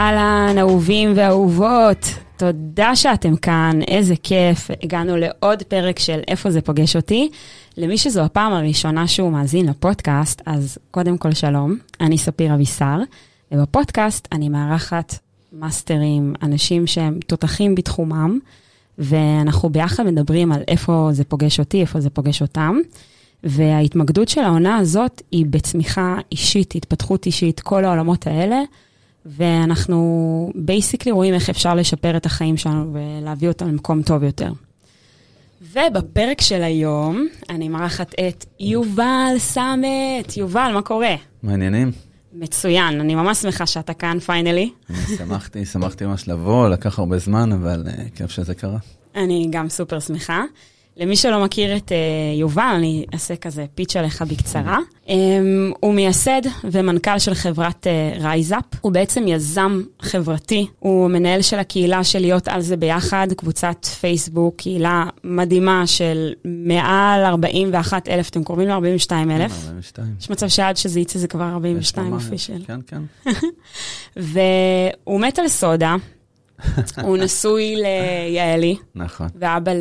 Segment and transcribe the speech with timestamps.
[0.00, 4.70] אהלן, אהובים ואהובות, תודה שאתם כאן, איזה כיף.
[4.82, 7.30] הגענו לעוד פרק של איפה זה פוגש אותי.
[7.76, 12.98] למי שזו הפעם הראשונה שהוא מאזין לפודקאסט, אז קודם כל שלום, אני ספיר אבישר,
[13.52, 15.14] ובפודקאסט אני מארחת
[15.52, 18.38] מאסטרים, אנשים שהם תותחים בתחומם,
[18.98, 22.76] ואנחנו ביחד מדברים על איפה זה פוגש אותי, איפה זה פוגש אותם.
[23.44, 28.62] וההתמקדות של העונה הזאת היא בצמיחה אישית, התפתחות אישית, כל העולמות האלה.
[29.26, 34.52] ואנחנו basically רואים איך אפשר לשפר את החיים שלנו ולהביא אותם למקום טוב יותר.
[35.62, 40.36] ובפרק של היום, אני מארחת את יובל סמט.
[40.36, 41.14] יובל, מה קורה?
[41.42, 41.92] מה העניינים.
[42.32, 44.70] מצוין, אני ממש שמחה שאתה כאן finally.
[44.90, 48.78] אני שמחתי, שמחתי ממש לבוא, לקח הרבה זמן, אבל uh, כיף שזה קרה.
[49.16, 50.42] אני גם סופר שמחה.
[51.00, 54.78] למי שלא מכיר את uh, יובל, אני אעשה כזה pitch עליך בקצרה.
[55.06, 55.10] Um,
[55.80, 58.64] הוא מייסד ומנכ"ל של חברת uh, RiseUp.
[58.80, 64.56] הוא בעצם יזם חברתי, הוא מנהל של הקהילה של להיות על זה ביחד, קבוצת פייסבוק,
[64.56, 69.52] קהילה מדהימה של מעל 41 אלף, אתם קרובים ל-42 אלף.
[69.52, 70.14] 42.
[70.20, 72.62] יש מצב שעד שזה יצא זה כבר 42 official.
[72.66, 73.02] כן, כן.
[74.16, 75.96] והוא מת על סודה.
[77.04, 78.76] הוא נשוי ליעלי.
[78.94, 79.28] נכון.
[79.34, 79.72] ואבא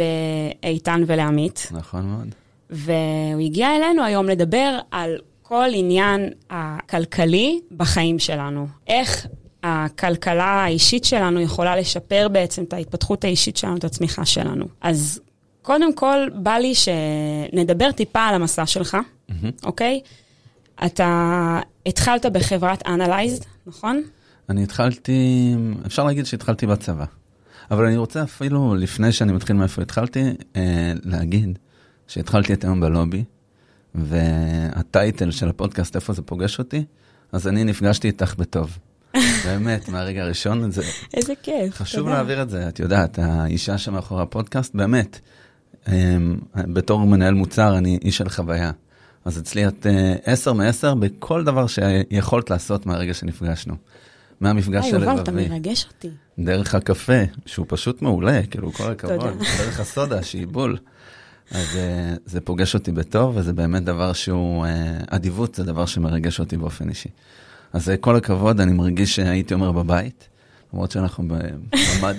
[0.64, 1.68] לאיתן ולעמית.
[1.72, 2.36] נכון מאוד.
[2.70, 8.68] והוא הגיע אלינו היום לדבר על כל עניין הכלכלי בחיים שלנו.
[8.88, 9.28] איך
[9.64, 14.66] הכלכלה האישית שלנו יכולה לשפר בעצם את ההתפתחות האישית שלנו, את הצמיחה שלנו.
[14.82, 15.22] אז
[15.62, 18.98] קודם כל, בא לי שנדבר טיפה על המסע שלך,
[19.30, 19.34] mm-hmm.
[19.64, 20.02] אוקיי?
[20.86, 24.04] אתה התחלת בחברת Analyzed, נכון?
[24.50, 25.56] אני התחלתי,
[25.86, 27.06] אפשר להגיד שהתחלתי בצבא.
[27.72, 30.24] אבל אני רוצה אפילו, לפני שאני מתחיל מאיפה התחלתי,
[30.56, 31.60] אה, להגיד
[32.08, 33.24] שהתחלתי את היום בלובי,
[33.96, 36.86] והטייטל של הפודקאסט, איפה זה פוגש אותי,
[37.32, 38.78] אז אני נפגשתי איתך בטוב.
[39.46, 40.84] באמת, מהרגע הראשון, זה...
[41.14, 41.74] איזה כיף.
[41.74, 42.12] חשוב תודה.
[42.12, 45.20] להעביר את זה, את יודעת, האישה שמאחורי הפודקאסט, באמת,
[45.88, 46.18] אה,
[46.56, 48.72] בתור מנהל מוצר, אני איש של חוויה.
[49.26, 53.76] אז אצלי את אה, עשר מעשר בכל דבר שיכולת לעשות מהרגע שנפגשנו.
[54.42, 55.10] מהמפגש של לבבי.
[55.12, 56.10] יובל, אתה מרגש אותי.
[56.40, 59.38] דרך הקפה, שהוא פשוט מעולה, כאילו, כל הכבוד.
[59.58, 60.78] דרך הסודה, שהיא בול.
[61.52, 64.70] אז uh, זה פוגש אותי בטוב, וזה באמת דבר שהוא, uh,
[65.08, 67.10] אדיבות זה דבר שמרגש אותי באופן אישי.
[67.74, 70.28] אז uh, כל הכבוד, אני מרגיש שהייתי אומר בבית,
[70.74, 72.16] למרות שאנחנו בממ"ד.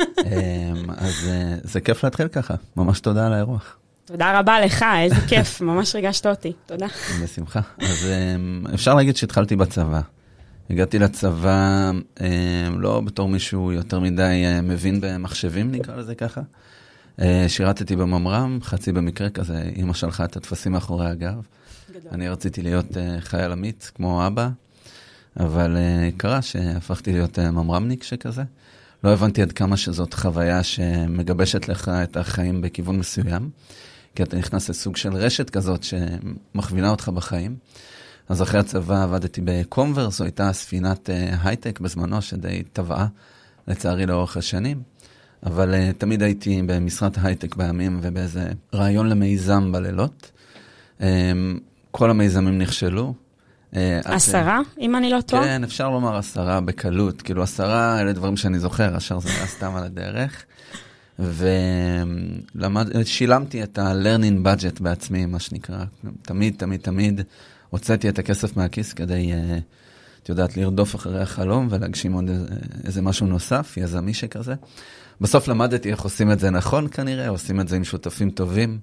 [0.00, 0.04] um,
[0.96, 1.30] אז
[1.62, 3.76] זה כיף להתחיל ככה, ממש תודה על האירוח.
[4.04, 6.86] תודה רבה לך, איזה כיף, ממש ריגשת אותי, תודה.
[7.22, 7.60] בשמחה.
[7.78, 8.06] אז
[8.66, 10.00] um, אפשר להגיד שהתחלתי בצבא.
[10.70, 11.90] הגעתי לצבא
[12.20, 16.40] אה, לא בתור מישהו יותר מדי אה, מבין במחשבים, נקרא לזה ככה.
[17.20, 21.34] אה, שירתתי בממר"ם, חצי במקרה כזה, אימא שלחה את הטפסים מאחורי הגב.
[21.90, 22.12] גדול.
[22.12, 22.86] אני רציתי להיות
[23.20, 24.48] חייל אמיץ, כמו אבא,
[25.40, 25.76] אבל
[26.16, 28.42] קרה שהפכתי להיות ממר"מניק שכזה.
[29.04, 33.50] לא הבנתי עד כמה שזאת חוויה שמגבשת לך את החיים בכיוון מסוים,
[34.14, 37.56] כי אתה נכנס לסוג של רשת כזאת שמכווינה אותך בחיים.
[38.28, 43.06] אז אחרי הצבא עבדתי בקומברס, זו הייתה ספינת uh, הייטק בזמנו שדי טבעה,
[43.68, 44.82] לצערי לאורך השנים.
[45.46, 50.30] אבל uh, תמיד הייתי במשרת הייטק בימים ובאיזה רעיון למיזם בלילות.
[50.98, 51.02] Um,
[51.90, 53.14] כל המיזמים נכשלו.
[53.72, 54.78] Uh, עשרה, ש...
[54.80, 55.42] אם אני לא טועה?
[55.44, 57.22] כן, אפשר לומר עשרה בקלות.
[57.22, 60.44] כאילו עשרה, אלה דברים שאני זוכר, השאר זה היה סתם על הדרך.
[62.94, 65.84] ושילמתי את ה-learning budget בעצמי, מה שנקרא.
[66.22, 67.20] תמיד, תמיד, תמיד
[67.70, 69.58] הוצאתי את הכסף מהכיס כדי, אה,
[70.22, 72.30] את יודעת, לרדוף אחרי החלום ולהגשים עוד
[72.84, 74.54] איזה משהו נוסף, יזמי שכזה.
[75.20, 78.78] בסוף למדתי איך עושים את זה נכון כנראה, עושים את זה עם שותפים טובים.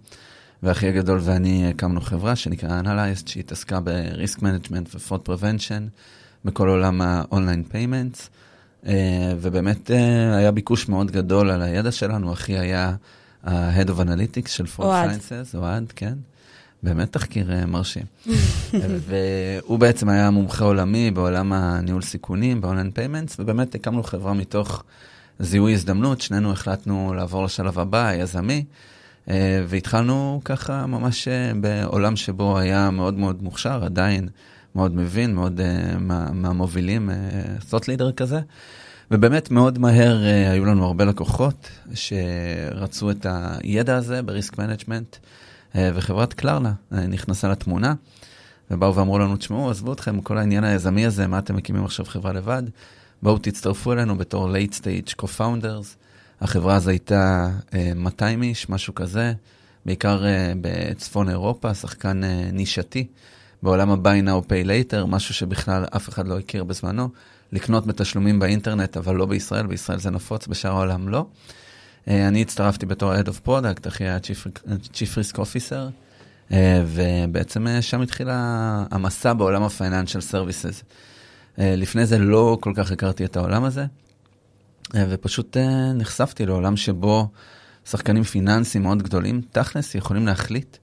[0.64, 5.90] ואחי הגדול ואני הקמנו חברה שנקרא Analyzed, שהתעסקה ב-Risk Management ו-Fraud Prevention
[6.46, 8.30] בכל עולם ה-Online Payments.
[8.84, 8.88] Uh,
[9.42, 9.94] ובאמת uh,
[10.36, 12.96] היה ביקוש מאוד גדול על הידע שלנו, אחי היה
[13.44, 16.14] ה-Head of Analytics של Fraud Sciences, אוהד, כן.
[16.84, 18.06] באמת תחקיר אה, מרשים.
[19.08, 24.84] והוא בעצם היה מומחה עולמי בעולם הניהול סיכונים, ב online payments, ובאמת הקמנו חברה מתוך
[25.40, 28.66] זיהוי הזדמנות, שנינו החלטנו לעבור לשלב הבא, היזמי,
[29.30, 34.30] אה, והתחלנו ככה ממש אה, בעולם שבו היה מאוד מאוד מוכשר, עדיין
[34.76, 35.62] מאוד מבין, מאוד
[36.00, 37.10] מה, מהמובילים,
[37.68, 38.40] thought leader כזה.
[39.12, 45.16] ובאמת מאוד מהר היו לנו הרבה לקוחות שרצו את הידע הזה ב risk management.
[45.76, 47.94] אה, וחברת Klarna אה, נכנסה לתמונה,
[48.72, 52.34] ובאו ואמרו לנו, תשמעו, עזבו אתכם, כל העניין היזמי הזה, מה אתם מקימים עכשיו חברה
[52.34, 52.64] לבד?
[53.24, 55.96] בואו תצטרפו אלינו בתור late stage co-founders.
[56.42, 57.50] החברה הזו הייתה
[57.96, 59.34] 200 אה, איש, משהו כזה,
[59.86, 60.24] בעיקר
[60.62, 62.22] בצפון אירופה, שחקן
[62.52, 63.08] נישתי.
[63.64, 67.10] בעולם ה-buy now pay later, משהו שבכלל אף אחד לא הכיר בזמנו.
[67.52, 71.26] לקנות בתשלומים באינטרנט, אבל לא בישראל, בישראל זה נפוץ, בשאר העולם לא.
[72.08, 74.18] אה, אני הצטרפתי בתור Head of Product, אחי היה
[74.94, 75.92] Chief Risk Officer,
[76.52, 80.84] אה, ובעצם אה, שם התחיל המסע בעולם ה-Financial Services.
[81.58, 83.86] לפני זה לא כל כך הכרתי את העולם הזה,
[84.96, 85.58] ופשוט
[85.96, 87.28] נחשפתי לעולם שבו
[87.86, 90.78] שחקנים פיננסיים מאוד גדולים, תכלס, יכולים להחליט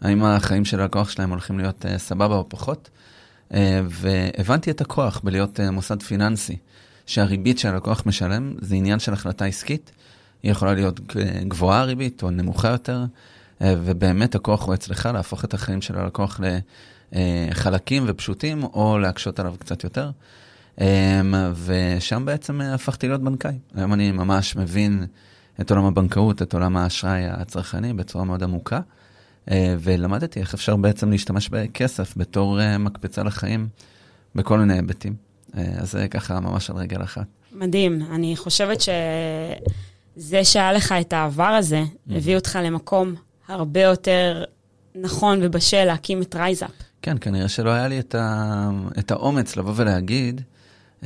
[0.00, 2.90] האם החיים של הלקוח שלהם הולכים להיות סבבה או פחות.
[3.84, 6.56] והבנתי את הכוח בלהיות מוסד פיננסי,
[7.06, 9.92] שהריבית שהלקוח משלם זה עניין של החלטה עסקית,
[10.42, 11.00] היא יכולה להיות
[11.48, 13.04] גבוהה הריבית או נמוכה יותר,
[13.62, 16.40] אה, ובאמת הכוח הוא אצלך להפוך את החיים של הלקוח
[17.12, 20.10] לחלקים ופשוטים, או להקשות עליו קצת יותר.
[20.80, 21.20] אה,
[21.64, 23.58] ושם בעצם הפכתי להיות בנקאי.
[23.74, 25.06] היום אני ממש מבין
[25.60, 28.80] את עולם הבנקאות, את עולם האשראי הצרכני בצורה מאוד עמוקה,
[29.50, 33.68] אה, ולמדתי איך אפשר בעצם להשתמש בכסף בתור מקפצה לחיים
[34.34, 35.14] בכל מיני היבטים.
[35.54, 37.26] אז זה ככה ממש על רגל אחת.
[37.52, 38.02] מדהים.
[38.10, 38.88] אני חושבת ש...
[40.16, 42.16] זה שהיה לך את העבר הזה, mm-hmm.
[42.16, 43.14] הביא אותך למקום
[43.48, 44.44] הרבה יותר
[44.94, 46.70] נכון ובשל להקים את RiseUp.
[47.02, 48.70] כן, כנראה שלא היה לי את, ה...
[48.98, 50.40] את האומץ לבוא ולהגיד,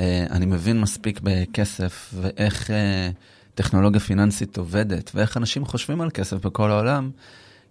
[0.00, 3.10] אה, אני מבין מספיק בכסף ואיך אה,
[3.54, 7.10] טכנולוגיה פיננסית עובדת, ואיך אנשים חושבים על כסף בכל העולם,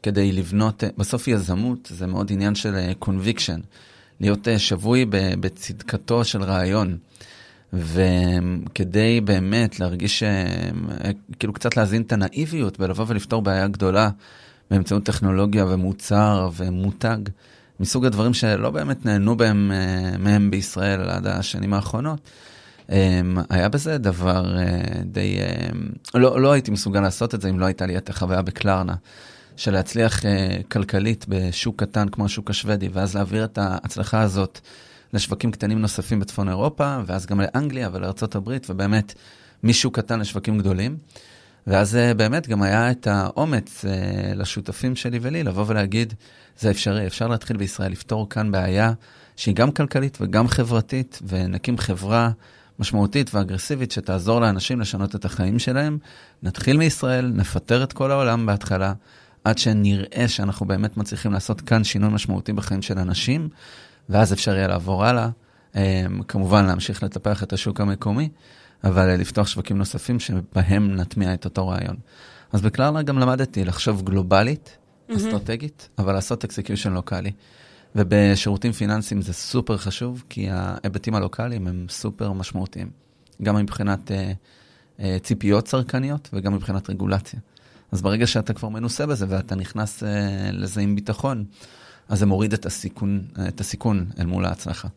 [0.03, 3.59] כדי לבנות, אה, בסוף יזמות זה מאוד עניין של קונביקשן,
[4.19, 5.05] להיות שבוי
[5.39, 6.97] בצדקתו של רעיון.
[7.73, 14.09] וכדי באמת להרגיש, אה, כאילו קצת להזין את הנאיביות ולבוא ולפתור בעיה גדולה
[14.71, 17.17] באמצעות טכנולוגיה ומוצר ומותג,
[17.79, 22.19] מסוג הדברים שלא באמת נהנו בהם, אה, מהם בישראל עד השנים האחרונות.
[22.91, 24.55] אה, היה בזה דבר
[25.05, 25.37] די,
[26.13, 28.95] לא, לא הייתי מסוגל לעשות את זה אם לא הייתה לי את החוויה בקלרנה,
[29.57, 30.21] של להצליח
[30.71, 34.59] כלכלית בשוק קטן כמו השוק השוודי, ואז להעביר את ההצלחה הזאת
[35.13, 39.13] לשווקים קטנים נוספים בצפון אירופה, ואז גם לאנגליה ולארצות הברית, ובאמת
[39.63, 40.97] משוק קטן לשווקים גדולים.
[41.67, 46.13] ואז אה, באמת גם היה את האומץ אה, לשותפים שלי ולי לבוא ולהגיד,
[46.59, 48.93] זה אפשרי, אפשר להתחיל בישראל לפתור כאן בעיה
[49.35, 52.31] שהיא גם כלכלית וגם חברתית, ונקים חברה
[52.79, 55.97] משמעותית ואגרסיבית שתעזור לאנשים לשנות את החיים שלהם.
[56.43, 58.93] נתחיל מישראל, נפטר את כל העולם בהתחלה,
[59.43, 63.49] עד שנראה שאנחנו באמת מצליחים לעשות כאן שינוי משמעותי בחיים של אנשים,
[64.09, 65.29] ואז אפשר יהיה לעבור הלאה.
[65.75, 68.29] אמ, כמובן להמשיך לטפח את השוק המקומי,
[68.83, 71.95] אבל לפתוח שווקים נוספים שבהם נטמיע את אותו רעיון.
[72.51, 75.15] אז ב Klarna גם למדתי לחשוב גלובלית, mm-hmm.
[75.15, 77.31] אסטרטגית, אבל לעשות execution לוקאלי.
[77.95, 82.89] ובשירותים פיננסיים זה סופר חשוב, כי ההיבטים הלוקאליים הם סופר משמעותיים.
[83.41, 84.13] גם מבחינת uh,
[84.97, 87.39] uh, ציפיות צרכניות וגם מבחינת רגולציה.
[87.91, 90.05] אז ברגע שאתה כבר מנוסה בזה ואתה נכנס uh,
[90.51, 91.45] לזה עם ביטחון,
[92.13, 94.87] אז זה מוריד את הסיכון, את הסיכון אל מול ההצלחה.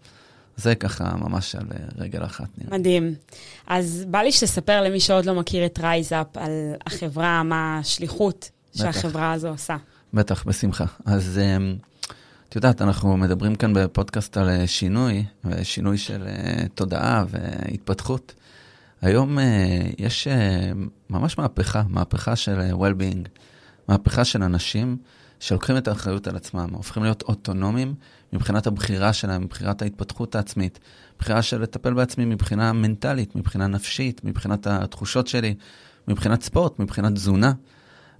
[0.57, 1.67] זה ככה ממש על
[1.99, 2.49] רגל אחת.
[2.59, 2.79] נראה.
[2.79, 3.15] מדהים.
[3.67, 6.51] אז בא לי שתספר למי שעוד לא מכיר את RiseUp על
[6.87, 9.77] החברה, מה השליחות שהחברה הזו עושה.
[10.15, 10.85] בטח, בשמחה.
[11.05, 11.77] אז אמ,
[12.49, 18.35] את יודעת, אנחנו מדברים כאן בפודקאסט על אה, שינוי, ושינוי של אה, תודעה והתפתחות.
[19.03, 20.29] היום אה, יש
[21.11, 23.29] ממש מהפכה, מהפכה של well-being,
[23.89, 24.97] מהפכה של אנשים
[25.41, 27.95] שלוקחים את האחריות על עצמם, הופכים להיות אוטונומיים
[28.33, 30.79] מבחינת הבחירה שלהם, מבחינת ההתפתחות העצמית,
[31.19, 35.55] בחירה של לטפל בעצמי מבחינה מנטלית, מבחינה נפשית, מבחינת התחושות שלי,
[36.09, 37.53] מבחינת ספורט, מבחינת תזונה.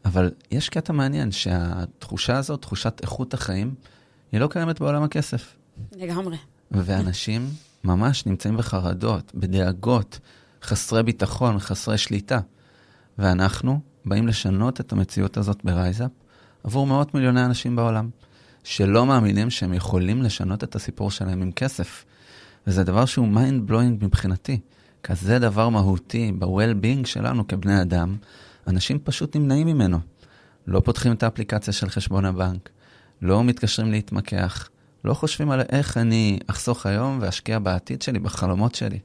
[0.05, 3.75] אבל יש קטע מעניין שהתחושה הזאת, תחושת איכות החיים,
[4.33, 5.57] היא לא קיימת בעולם הכסף.
[5.93, 6.37] לגמרי.
[6.71, 7.51] ואנשים
[7.85, 10.19] ממש נמצאים בחרדות, בדאגות,
[10.63, 12.41] חסרי ביטחון, חסרי שליטה.
[13.19, 16.11] ואנחנו באים לשנות את המציאות הזאת ב RiseUp,
[16.67, 18.11] עבור מאות מיליוני אנשים בעולם,
[18.65, 22.05] שלא מאמינים שהם יכולים לשנות את הסיפור שלהם עם כסף.
[22.67, 24.61] וזה דבר שהוא mind blowing מבחינתי.
[25.03, 28.17] כזה דבר מהותי ב-well-being שלנו כבני אדם,
[28.67, 29.99] אנשים פשוט נמנעים ממנו.
[30.67, 32.69] לא פותחים את האפליקציה של חשבון הבנק,
[33.23, 34.69] לא מתקשרים להתמקח,
[35.05, 38.99] לא חושבים על איך אני אחסוך היום ואשקיע בעתיד שלי, בחלומות שלי.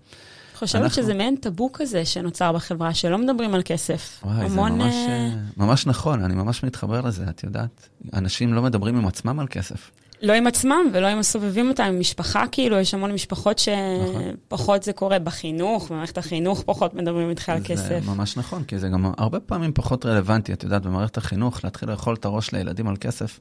[0.61, 1.03] חושבת אנחנו...
[1.03, 4.23] שזה מעין טאבו כזה שנוצר בחברה, שלא מדברים על כסף.
[4.25, 4.71] וואי, המון...
[4.71, 5.59] זה ממש, uh...
[5.59, 7.89] ממש נכון, אני ממש מתחבר לזה, את יודעת.
[8.13, 9.91] אנשים לא מדברים עם עצמם על כסף.
[10.21, 14.81] לא עם עצמם ולא עם הסובבים אותם, עם משפחה, כאילו, יש המון משפחות שפחות נכון.
[14.81, 17.87] זה קורה בחינוך, במערכת החינוך פחות מדברים איתך על כסף.
[17.87, 21.89] זה ממש נכון, כי זה גם הרבה פעמים פחות רלוונטי, את יודעת, במערכת החינוך, להתחיל
[21.89, 23.39] לאכול את הראש לילדים על כסף,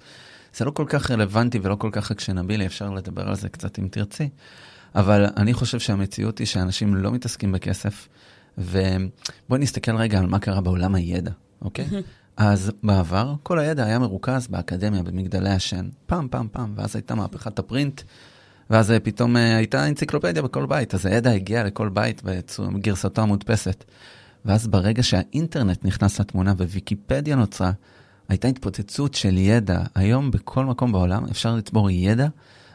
[0.57, 3.89] זה לא כל כך רלוונטי ולא כל כך אקשנבילי, אפשר לדבר על זה קצת אם
[3.91, 4.29] תרצי.
[4.95, 8.09] אבל אני חושב שהמציאות היא שאנשים לא מתעסקים בכסף,
[8.59, 11.31] ובואי נסתכל רגע על מה קרה בעולם הידע,
[11.63, 11.87] אוקיי?
[12.37, 17.59] אז בעבר כל הידע היה מרוכז באקדמיה, במגדלי השן, פעם, פעם, פעם, ואז הייתה מהפכת
[17.59, 18.03] הפרינט,
[18.71, 22.23] ואז פתאום אה, הייתה אנציקלופדיה בכל בית, אז הידע הגיע לכל בית
[22.75, 23.85] בגרסתו המודפסת.
[24.45, 27.73] ואז ברגע שהאינטרנט נכנס לתמונה וויקיפדיה נוצרה,
[28.29, 29.83] הייתה התפוצצות של ידע.
[29.95, 32.29] היום בכל מקום בעולם אפשר לצבור ידע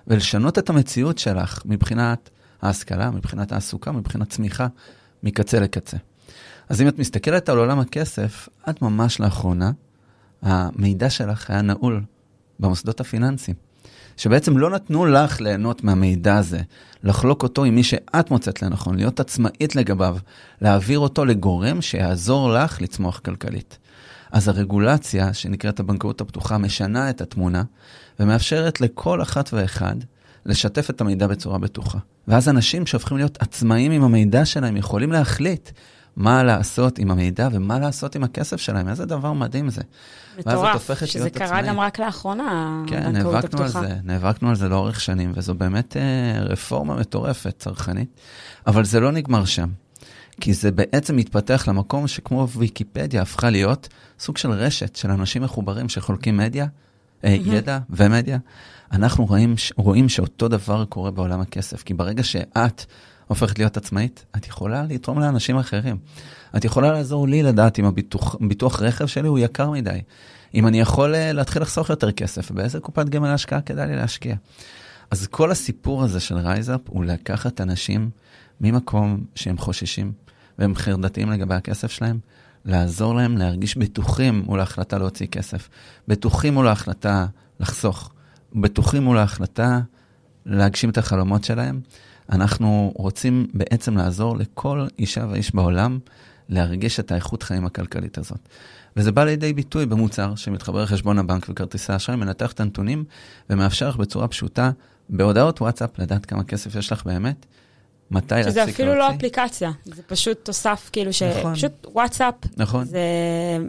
[0.08, 2.30] ולשנות את המציאות שלך מבחינת
[2.62, 4.68] ההשכלה, מבחינת העסוקה, מבחינת צמיחה,
[5.24, 5.98] מקצה לקצה.
[6.70, 9.72] אז אם את מסתכלת על עולם הכסף, עד ממש לאחרונה,
[10.42, 12.04] המידע שלך היה נעול
[12.60, 13.56] במוסדות הפיננסיים.
[14.18, 16.60] שבעצם לא נתנו לך ליהנות מהמידע הזה,
[17.04, 20.18] לחלוק אותו עם מי שאת מוצאת לנכון, להיות עצמאית לגביו,
[20.62, 23.78] להעביר אותו לגורם שיעזור לך לצמוח כלכלית.
[24.36, 27.64] אז הרגולציה, שנקראת הבנקאות הפתוחה, משנה את התמונה
[28.20, 29.96] ומאפשרת לכל אחת ואחד
[30.46, 31.98] לשתף את המידע בצורה בטוחה.
[32.28, 35.70] ואז אנשים שהופכים להיות עצמאים עם המידע שלהם יכולים להחליט
[36.16, 38.90] מה לעשות עם המידע ומה לעשות עם הכסף שלהם.
[38.90, 39.82] איזה דבר מדהים זה.
[40.38, 41.70] מטורף, שזה קרה עצמאי.
[41.70, 46.44] גם רק לאחרונה, כן, נאבקנו על זה, נאבקנו על זה לאורך שנים, וזו באמת אה,
[46.44, 48.10] רפורמה מטורפת, צרכנית,
[48.68, 49.70] אבל זה לא נגמר שם.
[50.42, 53.88] כי זה בעצם מתפתח למקום שכמו ויקיפדיה הפכה להיות
[54.20, 57.28] סוג של רשת של אנשים מחוברים שחולקים מידע, mm-hmm.
[57.28, 58.38] ידע ומידע.
[58.92, 62.86] אנחנו רואים, רואים שאותו דבר קורה בעולם הכסף, כי ברגע שאת
[63.28, 65.98] הופכת להיות עצמאית, את יכולה לתרום לאנשים אחרים.
[66.58, 70.00] את יכולה לעזור לי לדעת אם הביטוח רכב שלי הוא יקר מדי.
[70.54, 74.36] אם אני יכול אה, להתחיל לחסוך יותר כסף, באיזה קופת גמל להשקעה כדאי לי להשקיע.
[75.12, 78.10] אז כל הסיפור הזה של RiseUp הוא לקחת אנשים
[78.62, 80.12] ממקום שהם חוששים
[80.60, 82.20] והם חרדתיים לגבי הכסף שלהם,
[82.66, 85.70] לעזור להם להרגיש בטוחים מול ההחלטה להוציא כסף,
[86.08, 87.26] בטוחים מול ההחלטה
[87.60, 88.12] לחסוך,
[88.56, 89.80] בטוחים מול ההחלטה
[90.46, 91.82] להגשים את החלומות שלהם.
[92.30, 96.00] אנחנו רוצים בעצם לעזור לכל אישה ואיש בעולם
[96.50, 98.50] להרגיש את האיכות חיים הכלכלית הזאת.
[98.98, 103.04] וזה בא לידי ביטוי במוצר שמתחבר לחשבון הבנק וכרטיסי האשראי, מנתח את הנתונים
[103.50, 104.72] ומאפשר לך בצורה פשוטה,
[105.10, 107.46] בהודעות וואטסאפ, לדעת כמה כסף יש לך באמת,
[108.12, 108.64] מתי להפסיק להוציא.
[108.64, 111.24] שזה אפילו לא אפליקציה, זה פשוט תוסף, כאילו, ש...
[111.24, 111.56] נכון.
[111.56, 112.34] פשוט וואטסאפ.
[112.58, 112.86] נכון.
[112.86, 113.00] זה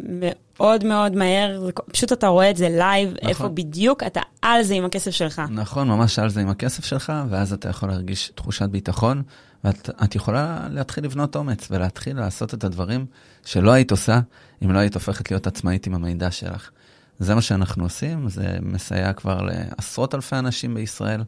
[0.08, 1.70] מאוד מאוד מהר.
[1.92, 3.28] פשוט אתה רואה את זה live, נכון.
[3.28, 5.42] איפה בדיוק אתה על זה עם הכסף שלך.
[5.50, 9.22] נכון, ממש על זה עם הכסף שלך, ואז אתה יכול להרגיש תחושת ביטחון,
[9.64, 13.06] ואת יכולה להתחיל לבנות אומץ ולהתחיל לעשות את הדברים
[13.44, 14.20] שלא היית עושה,
[14.64, 16.70] אם לא היית הופכת להיות עצמאית עם המידע שלך.
[17.18, 21.22] זה מה שאנחנו עושים, זה מסייע כבר לעשרות אלפי אנשים בישראל.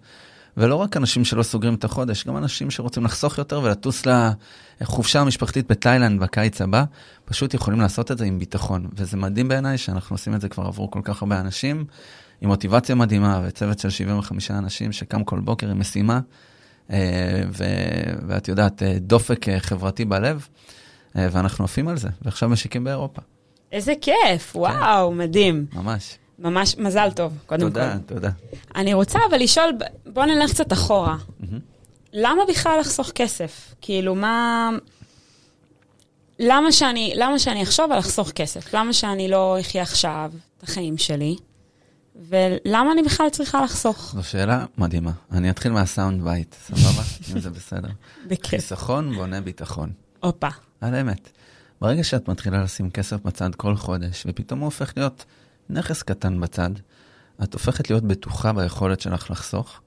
[0.58, 4.02] ולא רק אנשים שלא סוגרים את החודש, גם אנשים שרוצים לחסוך יותר ולטוס
[4.80, 6.84] לחופשה המשפחתית בתאילנד בקיץ הבא,
[7.24, 8.88] פשוט יכולים לעשות את זה עם ביטחון.
[8.96, 11.84] וזה מדהים בעיניי שאנחנו עושים את זה כבר עבור כל כך הרבה אנשים,
[12.40, 16.20] עם מוטיבציה מדהימה וצוות של 75 אנשים שקם כל בוקר עם משימה,
[16.90, 20.48] אה, ו- ואת יודעת, אה, דופק אה, חברתי בלב,
[21.14, 23.22] ואנחנו עפים על זה, ועכשיו משיקים באירופה.
[23.72, 24.58] איזה כיף, כן.
[24.58, 25.16] וואו, כן.
[25.18, 25.66] מדהים.
[25.72, 26.18] ממש.
[26.38, 27.98] ממש מזל טוב, קודם תודה, כל.
[27.98, 28.30] תודה, תודה.
[28.76, 29.72] אני רוצה אבל לשאול,
[30.06, 31.16] בוא נלך קצת אחורה.
[31.16, 31.44] Mm-hmm.
[32.12, 33.74] למה בכלל לחסוך כסף?
[33.80, 34.70] כאילו, מה...
[36.38, 38.74] למה שאני, למה שאני אחשוב על לחסוך כסף?
[38.74, 41.36] למה שאני לא אחיה עכשיו את החיים שלי?
[42.16, 44.12] ולמה אני בכלל צריכה לחסוך?
[44.14, 45.12] זו שאלה מדהימה.
[45.32, 47.02] אני אתחיל מה sound bite, סבבה?
[47.32, 47.88] אם זה בסדר.
[48.26, 48.50] בכיף.
[48.50, 49.92] חיסכון בונה ביטחון.
[50.20, 50.48] הופה.
[50.80, 51.30] על אמת.
[51.80, 55.24] ברגע שאת מתחילה לשים כסף בצד כל חודש, ופתאום הוא הופך להיות
[55.70, 56.70] נכס קטן בצד,
[57.42, 59.80] את הופכת להיות בטוחה ביכולת שלך לחסוך,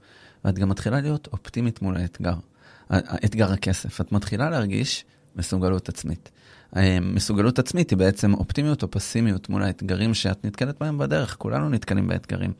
[0.44, 2.34] ואת גם מתחילה להיות אופטימית מול האתגר,
[3.24, 4.00] אתגר הכסף.
[4.00, 5.04] את מתחילה להרגיש
[5.36, 6.30] מסוגלות עצמית.
[7.02, 12.08] מסוגלות עצמית היא בעצם אופטימיות או פסימיות מול האתגרים שאת נתקלת בהם בדרך, כולנו נתקלים
[12.08, 12.52] באתגרים.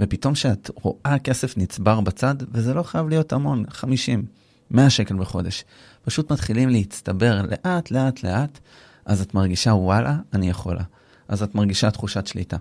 [0.00, 4.24] ופתאום כשאת רואה כסף נצבר בצד, וזה לא חייב להיות המון, 50,
[4.70, 5.64] 100 שקל בחודש,
[6.04, 8.58] פשוט מתחילים להצטבר לאט, לאט, לאט,
[9.04, 10.82] אז את מרגישה, וואלה, אני יכולה.
[11.28, 12.56] אז את מרגישה תחושת שליטה.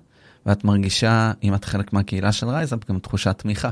[0.46, 3.70] ואת מרגישה, אם את חלק מהקהילה של RiseUp, גם תחושת תמיכה.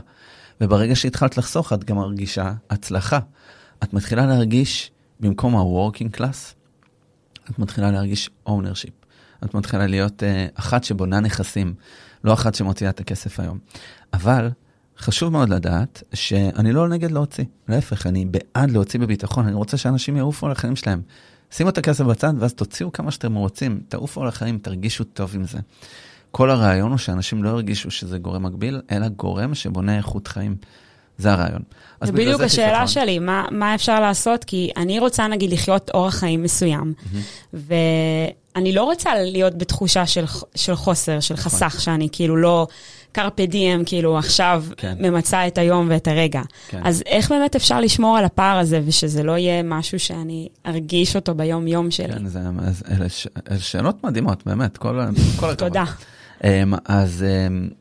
[0.62, 3.20] וברגע שהתחלת לחסוך, את גם מרגישה הצלחה.
[3.84, 6.54] את מתחילה להרגיש, במקום ה-working class,
[7.50, 9.00] את מתחילה להרגיש ownership.
[9.44, 11.74] את מתחילה להיות uh, אחת שבונה נכסים,
[12.24, 13.58] לא אחת שמוציאה את הכסף היום.
[14.14, 14.50] אבל
[14.98, 17.44] חשוב מאוד לדעת שאני לא נגד להוציא.
[17.70, 21.02] להפך, אני בעד להוציא בביטחון, אני רוצה שאנשים יעופו על החיים שלהם.
[21.52, 25.44] שימו את הכסף בצד ואז תוציאו כמה שאתם רוצים, תעופו על החיים, תרגישו טוב עם
[25.44, 25.60] זה.
[26.32, 30.56] כל הרעיון הוא שאנשים לא ירגישו שזה גורם מקביל, אלא גורם שבונה איכות חיים.
[31.18, 31.62] זה הרעיון.
[32.04, 32.88] זה בדיוק השאלה.
[32.88, 34.44] שלי, מה, מה אפשר לעשות?
[34.44, 37.58] כי אני רוצה נגיד לחיות אורח חיים מסוים, mm-hmm.
[38.60, 40.26] ואני לא רוצה להיות בתחושה של,
[40.56, 41.44] של חוסר, של נכון.
[41.44, 42.68] חסך, שאני כאילו לא
[43.12, 44.96] קרפה דיאם, כאילו עכשיו כן.
[45.00, 46.42] ממצה את היום ואת הרגע.
[46.68, 46.82] כן.
[46.84, 51.36] אז איך באמת אפשר לשמור על הפער הזה, ושזה לא יהיה משהו שאני ארגיש אותו
[51.36, 52.14] ביום-יום שלי?
[52.14, 52.40] כן, זה,
[52.92, 53.06] אלה,
[53.52, 55.00] אלה שאלות מדהימות, באמת, כל,
[55.40, 55.56] כל הכבוד.
[55.56, 55.84] תודה.
[56.40, 56.44] Um,
[56.86, 57.26] אז...
[57.70, 57.74] Um,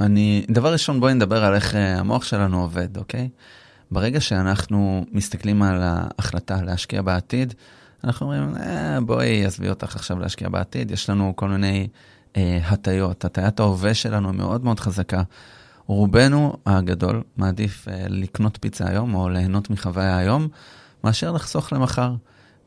[0.00, 3.28] אני, דבר ראשון, בואי נדבר על איך אה, המוח שלנו עובד, אוקיי?
[3.90, 7.54] ברגע שאנחנו מסתכלים על ההחלטה להשקיע בעתיד,
[8.04, 11.88] אנחנו אומרים, אה, בואי, עזבי אותך עכשיו להשקיע בעתיד, יש לנו כל מיני
[12.36, 13.24] אה, הטיות.
[13.24, 15.22] הטיית ההווה שלנו מאוד מאוד חזקה.
[15.86, 20.48] רובנו הגדול מעדיף אה, לקנות פיצה היום או ליהנות מחוויה היום,
[21.04, 22.14] מאשר לחסוך למחר.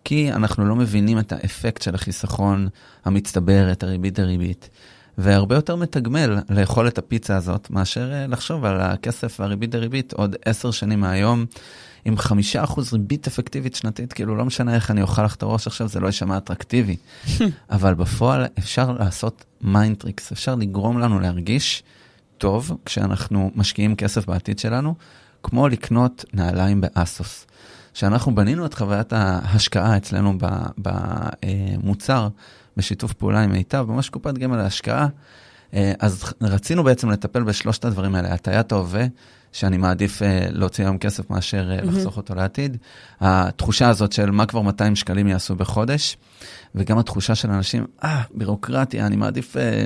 [0.03, 2.67] כי אנחנו לא מבינים את האפקט של החיסכון
[3.05, 4.69] המצטבר, את הריבית דריבית.
[5.17, 10.35] והרבה יותר מתגמל לאכול את הפיצה הזאת, מאשר אה, לחשוב על הכסף והריבית דריבית עוד
[10.45, 11.45] עשר שנים מהיום,
[12.05, 15.67] עם חמישה אחוז ריבית אפקטיבית שנתית, כאילו לא משנה איך אני אוכל לך את הראש
[15.67, 16.95] עכשיו, זה לא יישמע אטרקטיבי.
[17.71, 21.83] אבל בפועל אפשר לעשות mind tricks, אפשר לגרום לנו להרגיש
[22.37, 24.95] טוב כשאנחנו משקיעים כסף בעתיד שלנו,
[25.43, 27.45] כמו לקנות נעליים באסוס.
[27.93, 30.33] כשאנחנו בנינו את חוויית ההשקעה אצלנו
[30.77, 32.27] במוצר,
[32.77, 35.07] בשיתוף פעולה עם מיטב, ממש קופת גמל להשקעה,
[35.73, 39.05] אה, אז רצינו בעצם לטפל בשלושת הדברים האלה, הטיית ההווה,
[39.55, 41.85] שאני מעדיף אה, להוציא היום כסף מאשר mm-hmm.
[41.85, 42.77] לחסוך אותו לעתיד,
[43.21, 46.17] התחושה הזאת של מה כבר 200 שקלים יעשו בחודש,
[46.75, 49.85] וגם התחושה של אנשים, אה, בירוקרטיה, אני מעדיף אה,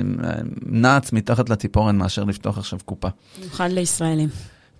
[0.66, 3.08] נעץ מתחת לציפורן מאשר לפתוח עכשיו קופה.
[3.38, 4.28] במיוחד לישראלים.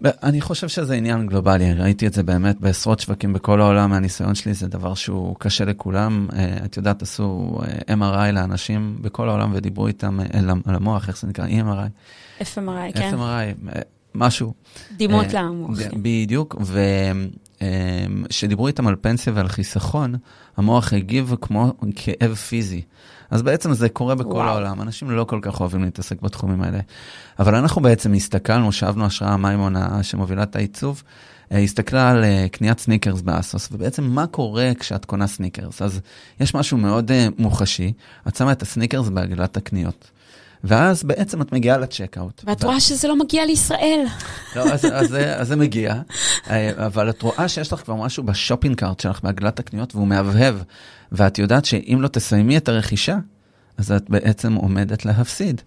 [0.04, 4.54] אני חושב שזה עניין גלובלי, ראיתי את זה באמת בעשרות שווקים בכל העולם, מהניסיון שלי
[4.54, 6.28] זה דבר שהוא קשה לכולם.
[6.64, 10.18] את יודעת, עשו MRI לאנשים בכל העולם ודיברו איתם
[10.64, 11.46] על המוח, איך זה נקרא?
[11.46, 12.42] EMRI.
[12.42, 13.14] FMRI, כן.
[13.14, 13.68] FMRI,
[14.14, 14.52] משהו.
[14.96, 15.70] דימות למוח.
[16.02, 16.56] בדיוק,
[17.60, 20.14] וכשדיברו איתם על פנסיה ועל חיסכון,
[20.56, 22.82] המוח הגיב כמו כאב פיזי.
[23.30, 24.48] אז בעצם זה קורה בכל וואו.
[24.48, 26.80] העולם, אנשים לא כל כך אוהבים להתעסק בתחומים האלה.
[27.38, 31.02] אבל אנחנו בעצם הסתכלנו, שאבנו השראה מימון שמובילה את העיצוב,
[31.52, 35.82] אה, הסתכלה על אה, קניית סניקרס באסוס, ובעצם מה קורה כשאת קונה סניקרס?
[35.82, 36.00] אז
[36.40, 37.92] יש משהו מאוד אה, מוחשי,
[38.28, 40.10] את שמה את הסניקרס בעגלת הקניות.
[40.64, 42.42] ואז בעצם את מגיעה ל checkout.
[42.46, 44.04] ואת רואה שזה לא מגיע לישראל.
[44.56, 45.94] לא, אז, אז, אז זה מגיע,
[46.86, 50.54] אבל את רואה שיש לך כבר משהו ב shopping cart שלך, בעגלת הקניות, והוא מהבהב,
[51.12, 53.16] ואת יודעת שאם לא תסיימי את הרכישה,
[53.78, 55.60] אז את בעצם עומדת להפסיד.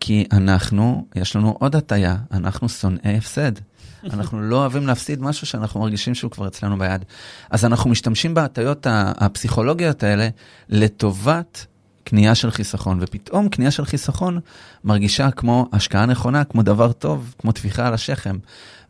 [0.00, 3.52] כי אנחנו, יש לנו עוד הטיה, אנחנו שונאי הפסד.
[4.04, 7.04] אנחנו לא אוהבים להפסיד משהו שאנחנו מרגישים שהוא כבר אצלנו ביד.
[7.50, 10.28] אז אנחנו משתמשים בהטיות הפסיכולוגיות האלה
[10.68, 11.66] לטובת
[12.08, 14.40] קנייה של חיסכון, ופתאום קנייה של חיסכון
[14.84, 18.36] מרגישה כמו השקעה נכונה, כמו דבר טוב, כמו טפיחה על השכם.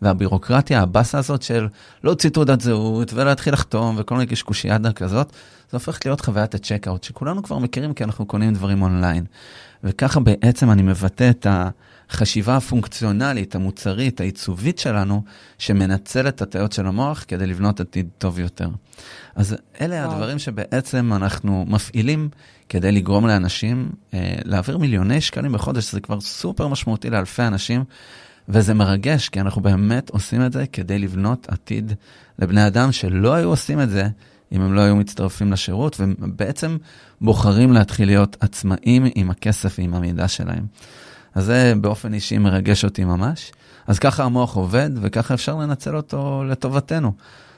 [0.03, 1.69] והבירוקרטיה, הבאסה הזאת של
[2.05, 5.33] להוציא תעודת זהות ולהתחיל לחתום וכל מיני קשקושיאדה כזאת,
[5.71, 9.25] זה הופך להיות חוויית ה checkout, שכולנו כבר מכירים כי אנחנו קונים דברים אונליין.
[9.85, 11.47] וככה בעצם אני מבטא את
[12.11, 15.23] החשיבה הפונקציונלית, המוצרית, העיצובית שלנו,
[15.59, 18.69] שמנצלת את הטעיות של המוח כדי לבנות עתיד טוב יותר.
[19.35, 20.13] אז אלה וואו.
[20.13, 22.29] הדברים שבעצם אנחנו מפעילים
[22.69, 27.85] כדי לגרום לאנשים אה, להעביר מיליוני שקלים בחודש, זה כבר סופר משמעותי לאלפי אנשים,
[28.49, 31.93] וזה מרגש, כי אנחנו באמת עושים את זה כדי לבנות עתיד
[32.39, 34.09] לבני אדם שלא היו עושים את זה
[34.53, 36.77] אם הם לא היו מצטרפים לשירות, ובעצם
[37.21, 40.67] בוחרים להתחיל להיות עצמאים עם הכסף ועם המידע שלהם.
[41.37, 43.53] אז זה באופן אישי מרגש אותי ממש.
[43.87, 47.13] אז ככה המוח עובד, וככה אפשר לנצל אותו לטובתנו.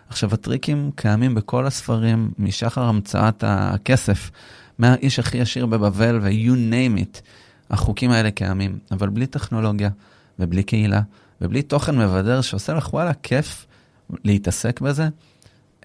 [0.08, 4.30] עכשיו, הטריקים קיימים בכל הספרים, משחר המצאת הכסף,
[4.78, 7.20] מהאיש הכי עשיר בבבל ו-you name it.
[7.70, 9.90] החוקים האלה קיימים, אבל בלי טכנולוגיה,
[10.38, 11.00] ובלי קהילה,
[11.40, 13.66] ובלי תוכן מבדר שעושה לך וואלה כיף
[14.24, 15.08] להתעסק בזה,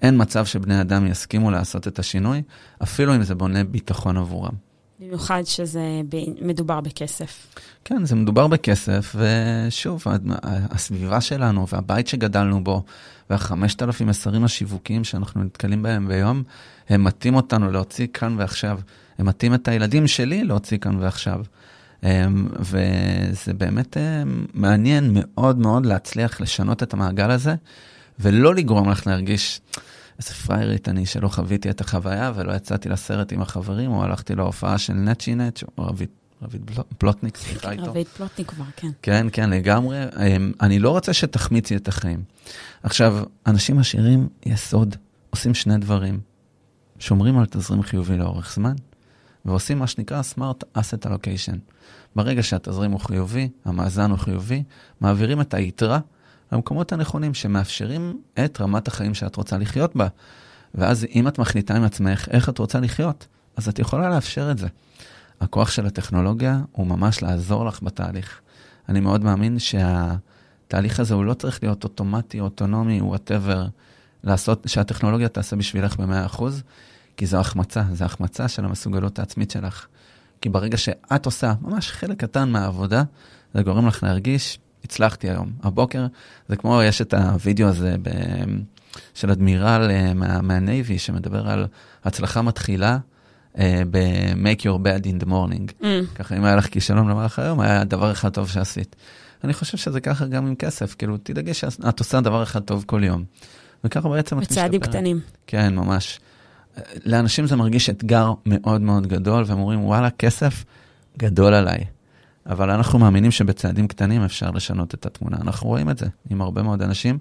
[0.02, 2.42] אין מצב שבני אדם יסכימו לעשות את השינוי,
[2.82, 4.73] אפילו אם זה בונה ביטחון עבורם.
[5.00, 6.00] במיוחד שזה
[6.42, 7.46] מדובר בכסף.
[7.84, 10.04] כן, זה מדובר בכסף, ושוב,
[10.44, 12.84] הסביבה שלנו והבית שגדלנו בו,
[13.30, 16.42] והחמשת אלפים מסרים השיווקיים שאנחנו נתקלים בהם ביום,
[16.88, 18.78] הם מטים אותנו להוציא כאן ועכשיו.
[19.18, 21.40] הם מטים את הילדים שלי להוציא כאן ועכשיו.
[22.02, 27.54] אמ, וזה באמת אמ, מעניין מאוד מאוד להצליח לשנות את המעגל הזה,
[28.18, 29.60] ולא לגרום לך להרגיש,
[30.18, 34.78] איזה פריירית אני שלא חוויתי את החוויה ולא יצאתי לסרט עם החברים, או הלכתי להופעה
[34.78, 36.10] של נצ'י נצ' או רבית.
[36.42, 36.62] רבית
[36.98, 37.84] פלוטניק, סליחה איתו.
[37.84, 38.88] רבית פלוטניק כבר, כן.
[39.02, 39.96] כן, כן, לגמרי.
[40.04, 42.22] אמ, אני לא רוצה שתחמיצי את החיים.
[42.82, 44.96] עכשיו, אנשים עשירים, יסוד,
[45.30, 46.20] עושים שני דברים.
[46.98, 48.74] שומרים על תזרים חיובי לאורך זמן,
[49.44, 51.56] ועושים מה שנקרא Smart Asset Allocation.
[52.16, 54.62] ברגע שהתזרים הוא חיובי, המאזן הוא חיובי,
[55.00, 55.98] מעבירים את היתרה
[56.54, 60.08] למקומות הנכונים שמאפשרים את רמת החיים שאת רוצה לחיות בה.
[60.74, 64.58] ואז אם את מחליטה עם עצמך איך את רוצה לחיות, אז את יכולה לאפשר את
[64.58, 64.68] זה.
[65.40, 68.40] הכוח של הטכנולוגיה הוא ממש לעזור לך בתהליך.
[68.88, 73.66] אני מאוד מאמין שהתהליך הזה הוא לא צריך להיות אוטומטי, אוטונומי, whatever,
[74.66, 76.42] שהטכנולוגיה תעשה בשבילך ב-100%,
[77.16, 79.86] כי זו החמצה, זו החמצה של המסוגלות העצמית שלך.
[80.40, 83.02] כי ברגע שאת עושה ממש חלק קטן מהעבודה,
[83.54, 85.52] זה גורם לך להרגיש, הצלחתי היום.
[85.62, 86.06] הבוקר,
[86.48, 88.10] זה כמו, יש את הוידאו הזה ב,
[89.14, 91.66] של אדמירל אה, מה, מה Navy, שמדבר על
[92.04, 92.98] הצלחה מתחילה
[93.54, 93.58] uh,
[93.90, 95.82] ב-make your bed in the morning.
[95.82, 95.84] Mm.
[96.14, 98.96] ככה, אם היה לך כישלון למהלך היום, היה דבר אחד טוב שעשית.
[99.44, 103.04] אני חושב שזה ככה גם עם כסף, כאילו, תדאגי שאת עושה דבר אחד טוב כל
[103.04, 103.24] יום.
[103.84, 104.58] וככה בעצם את משתפרת.
[104.58, 105.20] בצעדים קטנים.
[105.46, 106.20] כן, ממש.
[107.04, 110.64] לאנשים זה מרגיש אתגר מאוד מאוד גדול, והם אומרים, וואלה, כסף
[111.18, 111.84] גדול עליי.
[112.46, 115.36] אבל אנחנו מאמינים שבצעדים קטנים אפשר לשנות את התמונה.
[115.40, 117.18] אנחנו רואים את זה עם הרבה מאוד אנשים,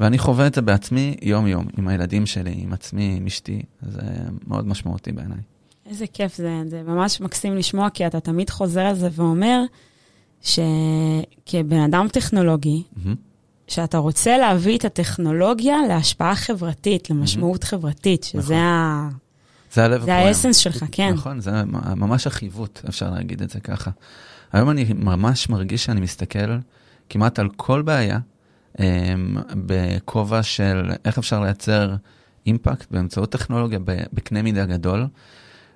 [0.00, 3.62] ואני חווה את זה בעצמי יום-יום, עם הילדים שלי, עם עצמי, עם אשתי.
[3.82, 4.02] זה
[4.46, 5.38] מאוד משמעותי בעיניי.
[5.86, 9.62] איזה כיף זה, זה ממש מקסים לשמוע, כי אתה תמיד חוזר על זה ואומר
[10.42, 13.08] שכבן אדם טכנולוגי, mm-hmm.
[13.68, 17.66] שאתה רוצה להביא את הטכנולוגיה להשפעה חברתית, למשמעות mm-hmm.
[17.66, 18.56] חברתית, שזה נכון.
[18.56, 19.08] ה...
[19.72, 21.12] זה הלב זה האסנס שלך, כן.
[21.12, 21.50] נכון, זה
[21.96, 23.90] ממש החיווט, אפשר להגיד את זה ככה.
[24.52, 26.56] היום אני ממש מרגיש שאני מסתכל
[27.08, 28.18] כמעט על כל בעיה
[28.76, 28.80] um,
[29.54, 31.94] בכובע של איך אפשר לייצר
[32.46, 33.78] אימפקט באמצעות טכנולוגיה
[34.12, 35.06] בקנה מידה גדול.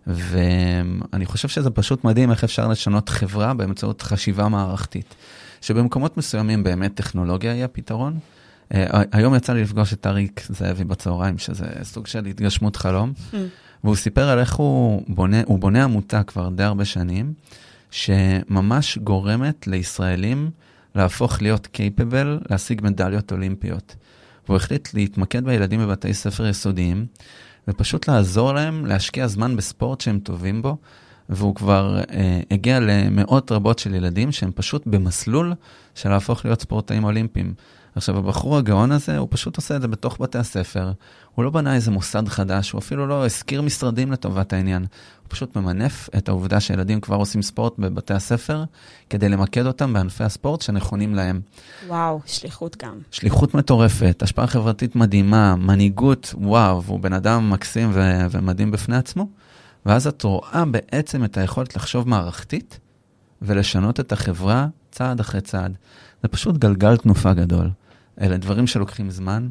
[0.06, 5.14] ואני חושב שזה פשוט מדהים איך אפשר לשנות חברה באמצעות חשיבה מערכתית.
[5.60, 8.18] שבמקומות מסוימים באמת טכנולוגיה היא הפתרון.
[8.72, 8.76] Uh,
[9.12, 13.36] היום יצא לי לפגוש את אריק זאבי בצהריים, שזה סוג של התגשמות חלום, mm.
[13.84, 17.32] והוא סיפר על איך הוא בונה, הוא בונה עמותה כבר די הרבה שנים,
[17.94, 20.50] שממש גורמת לישראלים
[20.94, 23.96] להפוך להיות קייפבל, להשיג מדליות אולימפיות.
[24.46, 27.06] והוא החליט להתמקד בילדים בבתי ספר יסודיים,
[27.68, 30.76] ופשוט לעזור להם להשקיע זמן בספורט שהם טובים בו,
[31.28, 35.54] והוא כבר אה, הגיע למאות רבות של ילדים שהם פשוט במסלול
[35.94, 37.54] של להפוך להיות ספורטאים אולימפיים.
[37.96, 40.92] עכשיו, הבחור הגאון הזה, הוא פשוט עושה את זה בתוך בתי הספר.
[41.34, 44.82] הוא לא בנה איזה מוסד חדש, הוא אפילו לא הזכיר משרדים לטובת העניין.
[44.82, 48.64] הוא פשוט ממנף את העובדה שילדים כבר עושים ספורט בבתי הספר,
[49.10, 51.40] כדי למקד אותם בענפי הספורט שנכונים להם.
[51.86, 52.98] וואו, שליחות גם.
[53.10, 59.28] שליחות מטורפת, השפעה חברתית מדהימה, מנהיגות, וואו, הוא בן אדם מקסים ו- ומדהים בפני עצמו.
[59.86, 62.78] ואז את רואה בעצם את היכולת לחשוב מערכתית
[63.42, 65.76] ולשנות את החברה צעד אחרי צעד.
[66.22, 67.70] זה פשוט גלגל תנופה גדול.
[68.20, 69.48] אלה דברים שלוקחים זמן.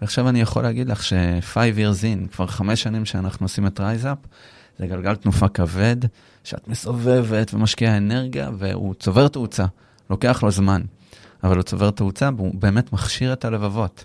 [0.00, 4.18] ועכשיו אני יכול להגיד לך ש-5 years in, כבר חמש שנים שאנחנו עושים את רייזאפ,
[4.78, 5.96] זה גלגל תנופה כבד,
[6.44, 9.64] שאת מסובבת ומשקיעה אנרגיה, והוא צובר תאוצה.
[10.10, 10.82] לוקח לו זמן,
[11.44, 14.04] אבל הוא צובר תאוצה והוא באמת מכשיר את הלבבות.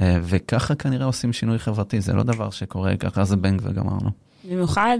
[0.00, 4.10] אה, וככה כנראה עושים שינוי חברתי, זה לא דבר שקורה ככה, זה bang וגמרנו.
[4.44, 4.98] במיוחד,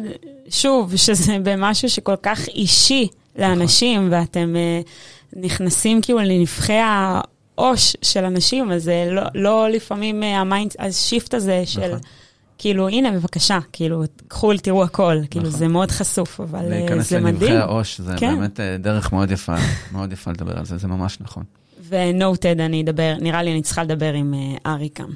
[0.49, 4.21] שוב, שזה במשהו שכל כך אישי לאנשים, נכון.
[4.21, 6.79] ואתם uh, נכנסים כאילו לנבכי
[7.65, 11.87] העו"ש של אנשים, אז זה לא, לא לפעמים uh, ה mind, ה shift הזה של...
[11.87, 11.99] נכון.
[12.59, 15.59] כאילו, הנה, בבקשה, כאילו, קחו, תראו הכל, כאילו, נכון.
[15.59, 16.87] זה מאוד חשוף, אבל זה מדהים.
[16.87, 18.37] להיכנס לנבכי העו"ש, זה כן.
[18.37, 19.55] באמת דרך מאוד יפה,
[19.93, 21.45] מאוד יפה לדבר על זה, זה ממש נכון.
[21.89, 24.35] ו noted, אני אדבר, נראה לי אני צריכה לדבר עם
[24.67, 25.11] אריק גם.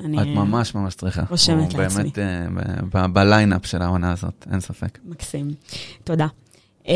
[0.00, 1.22] את ממש ממש צריכה.
[1.30, 2.02] רושמת לעצמי.
[2.02, 4.98] הוא באמת בליינאפ של העונה הזאת, אין ספק.
[5.04, 5.50] מקסים.
[6.04, 6.26] תודה.
[6.84, 6.88] Um,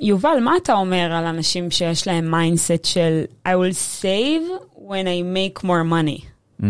[0.00, 5.36] יובל, מה אתה אומר על אנשים שיש להם mindset של I will save when I
[5.36, 6.24] make more money?
[6.60, 6.64] Mm,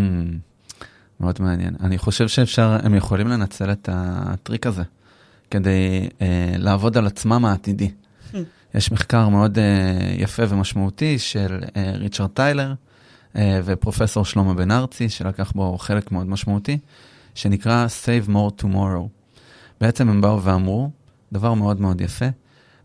[1.19, 1.75] מאוד מעניין.
[1.79, 4.83] אני חושב שאפשר, הם יכולים לנצל את הטריק הזה
[5.51, 6.21] כדי uh,
[6.57, 7.91] לעבוד על עצמם העתידי.
[8.31, 8.35] Hmm.
[8.75, 9.61] יש מחקר מאוד uh,
[10.21, 12.73] יפה ומשמעותי של uh, ריצ'רד טיילר,
[13.35, 16.77] אה, ופרופסור שלמה בן ארצי, שלקח בו חלק מאוד משמעותי,
[17.35, 19.07] שנקרא Save More Tomorrow.
[19.81, 20.89] בעצם הם באו ואמרו,
[21.33, 22.25] דבר מאוד מאוד יפה,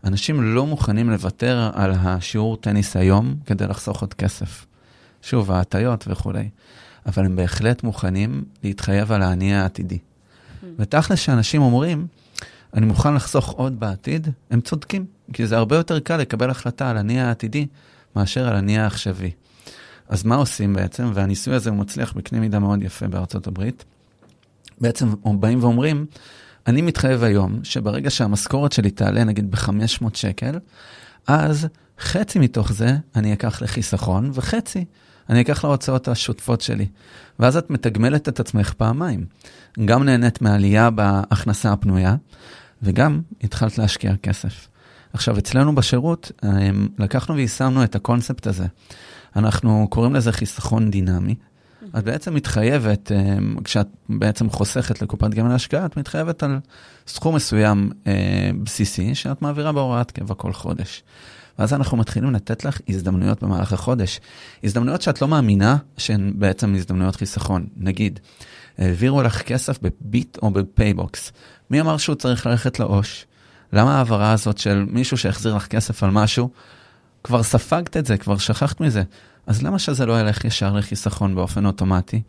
[0.03, 4.65] אנשים לא מוכנים לוותר על השיעור טניס היום כדי לחסוך עוד כסף.
[5.21, 6.49] שוב, ההטיות וכולי.
[7.05, 9.97] אבל הם בהחלט מוכנים להתחייב על האני העתידי.
[9.97, 10.65] Mm.
[10.79, 12.07] ותכל'ס שאנשים אומרים,
[12.73, 16.97] אני מוכן לחסוך עוד בעתיד, הם צודקים, כי זה הרבה יותר קל לקבל החלטה על
[16.97, 17.67] אני העתידי
[18.15, 19.31] מאשר על אני העכשווי.
[20.09, 21.11] אז מה עושים בעצם?
[21.13, 23.83] והניסוי הזה הוא מצליח בקנה מידה מאוד יפה בארצות הברית.
[24.81, 26.05] בעצם באים ואומרים,
[26.67, 30.59] אני מתחייב היום שברגע שהמשכורת שלי תעלה נגיד ב-500 שקל,
[31.27, 31.67] אז
[31.99, 34.85] חצי מתוך זה אני אקח לחיסכון, וחצי
[35.29, 36.87] אני אקח להוצאות השוטפות שלי.
[37.39, 39.25] ואז את מתגמלת את עצמך פעמיים.
[39.85, 42.15] גם נהנית מעלייה בהכנסה הפנויה,
[42.83, 44.67] וגם התחלת להשקיע כסף.
[45.13, 46.31] עכשיו, אצלנו בשירות
[46.99, 48.65] לקחנו ויישמנו את הקונספט הזה.
[49.35, 51.35] אנחנו קוראים לזה חיסכון דינמי.
[51.97, 56.59] את בעצם מתחייבת, אה, כשאת בעצם חוסכת לקופת גמל להשקעה, את מתחייבת על
[57.07, 61.03] סכום מסוים אה, בסיסי שאת מעבירה בהוראת קבע כל חודש.
[61.59, 64.19] ואז אנחנו מתחילים לתת לך הזדמנויות במהלך החודש.
[64.63, 67.67] הזדמנויות שאת לא מאמינה שהן בעצם הזדמנויות חיסכון.
[67.77, 68.19] נגיד,
[68.77, 71.31] העבירו לך כסף בביט או בפייבוקס.
[71.69, 73.25] מי אמר שהוא צריך ללכת לעו"ש?
[73.73, 76.49] למה ההעברה הזאת של מישהו שהחזיר לך כסף על משהו
[77.23, 79.03] כבר ספגת את זה, כבר שכחת מזה.
[79.51, 82.21] אז למה שזה לא ילך ישר לחיסכון באופן אוטומטי?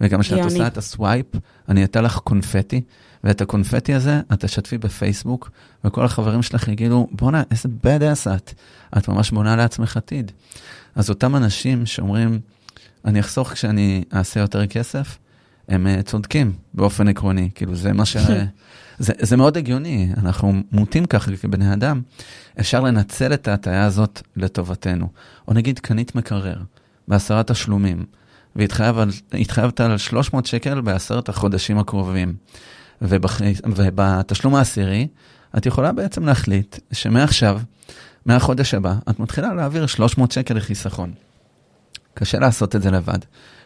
[0.00, 1.26] וגם כשאת עושה את הסווייפ,
[1.68, 2.80] אני אתן לך קונפטי,
[3.24, 5.50] ואת הקונפטי הזה את תשתפי בפייסבוק,
[5.84, 8.52] וכל החברים שלך יגידו, בואנה, איזה bad ass את.
[8.98, 10.32] את ממש בונה לעצמך עתיד.
[10.94, 12.40] אז אותם אנשים שאומרים,
[13.04, 15.18] אני אחסוך כשאני אעשה יותר כסף,
[15.68, 17.50] הם uh, צודקים באופן עקרוני.
[17.54, 18.16] כאילו, זה מה ש...
[18.98, 22.00] זה, זה מאוד הגיוני, אנחנו מוטים ככה כבני אדם.
[22.60, 25.08] אפשר לנצל את ההטעיה הזאת לטובתנו.
[25.48, 26.62] או נגיד, קנית מקרר
[27.08, 28.04] בעשרה תשלומים,
[28.56, 32.34] והתחייבת על 300 שקל בעשרת החודשים הקרובים.
[33.02, 33.40] ובח...
[33.66, 35.08] ובתשלום העשירי,
[35.56, 37.60] את יכולה בעצם להחליט שמעכשיו,
[38.26, 41.12] מהחודש הבא, את מתחילה להעביר 300 שקל לחיסכון.
[42.14, 43.18] קשה לעשות את זה לבד.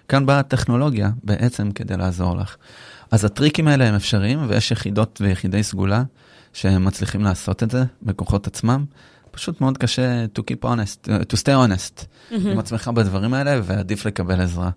[0.09, 2.57] כאן באה הטכנולוגיה בעצם כדי לעזור לך.
[3.12, 6.03] אז הטריקים האלה הם אפשריים, ויש יחידות ויחידי סגולה
[6.53, 8.85] שהם מצליחים לעשות את זה בכוחות עצמם.
[9.31, 12.48] פשוט מאוד קשה to keep honest, to stay honest mm-hmm.
[12.48, 14.70] עם עצמך בדברים האלה, ועדיף לקבל עזרה.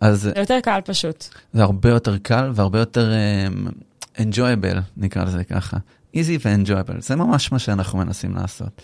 [0.00, 0.20] אז...
[0.20, 1.24] זה יותר קל פשוט.
[1.52, 3.12] זה הרבה יותר קל והרבה יותר
[3.48, 3.70] um,
[4.18, 5.76] enjoyable, נקרא לזה ככה.
[6.16, 8.82] easy ו-enjoyable, זה ממש מה שאנחנו מנסים לעשות.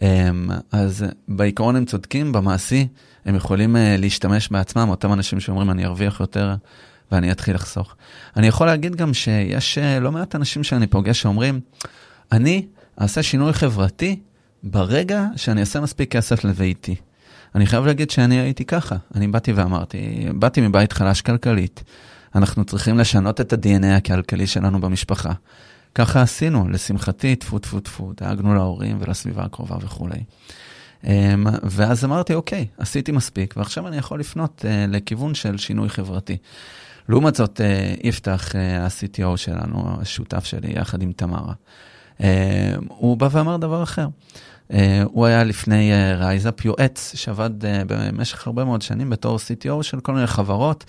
[0.00, 0.02] Um,
[0.72, 2.88] אז בעיקרון הם צודקים, במעשי
[3.24, 6.54] הם יכולים uh, להשתמש בעצמם, אותם אנשים שאומרים אני ארוויח יותר
[7.12, 7.96] ואני אתחיל לחסוך.
[8.36, 11.60] אני יכול להגיד גם שיש uh, לא מעט אנשים שאני פוגש שאומרים,
[12.32, 12.66] אני
[13.00, 14.20] אעשה שינוי חברתי
[14.62, 16.96] ברגע שאני אעשה מספיק כסף לביתי.
[17.54, 18.96] אני חייב להגיד שאני הייתי ככה.
[19.14, 21.82] אני באתי ואמרתי, באתי מבית חלש כלכלית.
[22.34, 25.32] אנחנו צריכים לשנות את ה-DNA הכלכלי שלנו במשפחה.
[25.94, 30.20] ככה עשינו, לשמחתי, טפו טפו טפו, דאגנו להורים ולסביבה הקרובה וכולי.
[31.04, 36.36] אמ, ואז אמרתי, אוקיי, עשיתי מספיק, ועכשיו אני יכול לפנות uh, לכיוון של שינוי חברתי.
[37.08, 41.52] לעומת זאת, uh, יפתח, uh, ה-CTO שלנו, השותף שלי, יחד עם תמרה,
[42.18, 42.22] uh,
[42.88, 44.06] הוא בא ואמר דבר אחר.
[45.04, 50.26] הוא היה לפני רייזאפ יועץ שעבד במשך הרבה מאוד שנים בתור CTO של כל מיני
[50.26, 50.84] חברות,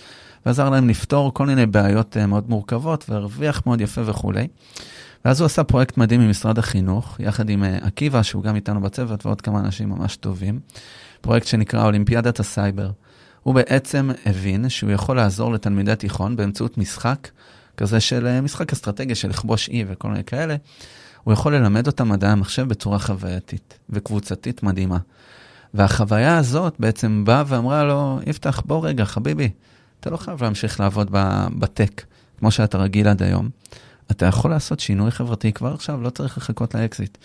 [0.46, 4.48] ועזר להם לפתור כל מיני בעיות מאוד מורכבות, והרוויח מאוד יפה וכולי.
[5.26, 9.26] ואז הוא עשה פרויקט מדהים עם משרד החינוך, יחד עם עקיבא, שהוא גם איתנו בצוות,
[9.26, 10.60] ועוד כמה אנשים ממש טובים.
[11.22, 12.92] פרויקט שנקרא אולימפיאדת הסייבר.
[13.44, 17.28] הוא בעצם הבין שהוא יכול לעזור לתלמידי תיכון באמצעות משחק
[17.78, 20.56] כזה של uh, משחק אסטרטגיה של לכבוש אי וכל מיני כאלה.
[21.24, 24.98] הוא יכול ללמד אותם מדעי המחשב בצורה חווייתית וקבוצתית מדהימה.
[25.74, 29.50] והחוויה הזאת בעצם באה ואמרה לו, יפתח, בוא רגע, חביבי,
[30.00, 31.10] אתה לא חייב להמשיך לעבוד
[31.60, 32.04] בטק,
[32.40, 33.50] כמו שאתה רגיל עד היום.
[34.12, 37.18] אתה יכול לעשות שינוי חברתי כבר עכשיו, לא צריך לחכות לאקזיט.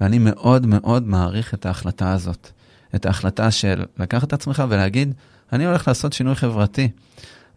[0.00, 2.50] ואני מאוד מאוד מעריך את ההחלטה הזאת.
[2.94, 5.14] את ההחלטה של לקחת את עצמך ולהגיד,
[5.52, 6.88] אני הולך לעשות שינוי חברתי.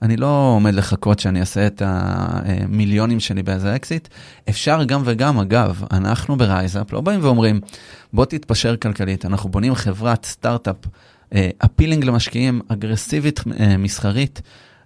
[0.02, 4.08] אני לא עומד לחכות שאני אעשה את המיליונים שלי באיזה אקזיט.
[4.50, 7.62] אפשר גם וגם, אגב, אנחנו ברייזאפ לא באים ואומרים,
[8.14, 10.76] בוא תתפשר כלכלית, אנחנו בונים חברת סטארט-אפ,
[11.66, 14.42] appealing למשקיעים, אגרסיבית אה, מסחרית,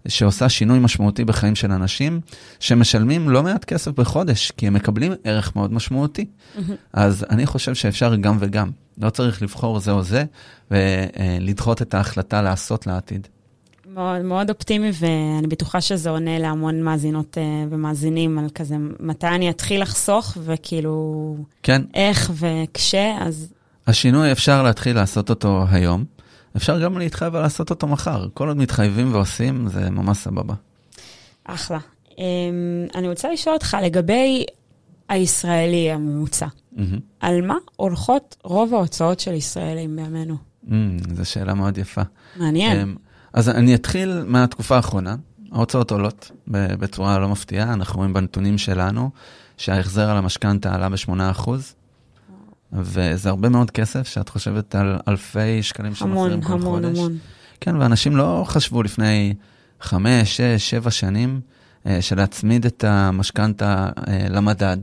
[0.07, 2.21] שעושה שינוי משמעותי בחיים של אנשים,
[2.59, 6.25] שמשלמים לא מעט כסף בחודש, כי הם מקבלים ערך מאוד משמעותי.
[6.25, 6.71] Mm-hmm.
[6.93, 8.69] אז אני חושב שאפשר גם וגם.
[8.97, 10.23] לא צריך לבחור זה או זה,
[10.71, 13.27] ולדחות את ההחלטה לעשות לעתיד.
[13.93, 19.49] מאוד, מאוד אופטימי, ואני בטוחה שזה עונה להמון מאזינות uh, ומאזינים על כזה, מתי אני
[19.49, 21.81] אתחיל לחסוך, וכאילו, כן.
[21.93, 23.53] איך וכשה, אז...
[23.87, 26.05] השינוי אפשר להתחיל לעשות אותו היום.
[26.57, 28.27] אפשר גם להתחייב על לעשות אותו מחר.
[28.33, 30.53] כל עוד מתחייבים ועושים, זה ממש סבבה.
[31.43, 31.79] אחלה.
[32.09, 32.19] Um,
[32.95, 34.45] אני רוצה לשאול אותך לגבי
[35.09, 36.47] הישראלי הממוצע.
[36.47, 36.79] Mm-hmm.
[37.19, 40.37] על מה הולכות רוב ההוצאות של ישראלים בימינו?
[40.65, 40.69] Mm,
[41.13, 42.01] זו שאלה מאוד יפה.
[42.35, 42.95] מעניין.
[42.95, 42.99] Um,
[43.33, 45.15] אז אני אתחיל מהתקופה האחרונה.
[45.51, 49.09] ההוצאות עולות בצורה לא מפתיעה, אנחנו רואים בנתונים שלנו
[49.57, 51.49] שההחזר על המשכנתה עלה ב-8%.
[52.73, 56.85] וזה הרבה מאוד כסף, שאת חושבת על אלפי שקלים שמחזירים כל המון, חודש.
[56.85, 57.17] המון, המון.
[57.61, 59.33] כן, ואנשים לא חשבו לפני
[59.81, 61.41] חמש, שש, שבע שנים
[61.87, 64.77] אה, שלהצמיד את המשכנתה אה, למדד,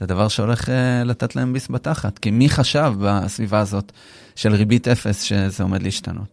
[0.00, 2.18] זה דבר שהולך אה, לתת להם ביס בתחת.
[2.18, 3.92] כי מי חשב בסביבה הזאת
[4.34, 6.28] של ריבית אפס שזה עומד להשתנות?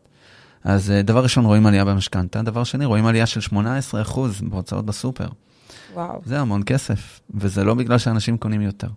[0.63, 5.27] אז דבר ראשון, רואים עלייה במשכנתה, דבר שני, רואים עלייה של 18% בהוצאות בסופר.
[5.93, 6.21] וואו.
[6.25, 8.87] זה המון כסף, וזה לא בגלל שאנשים קונים יותר.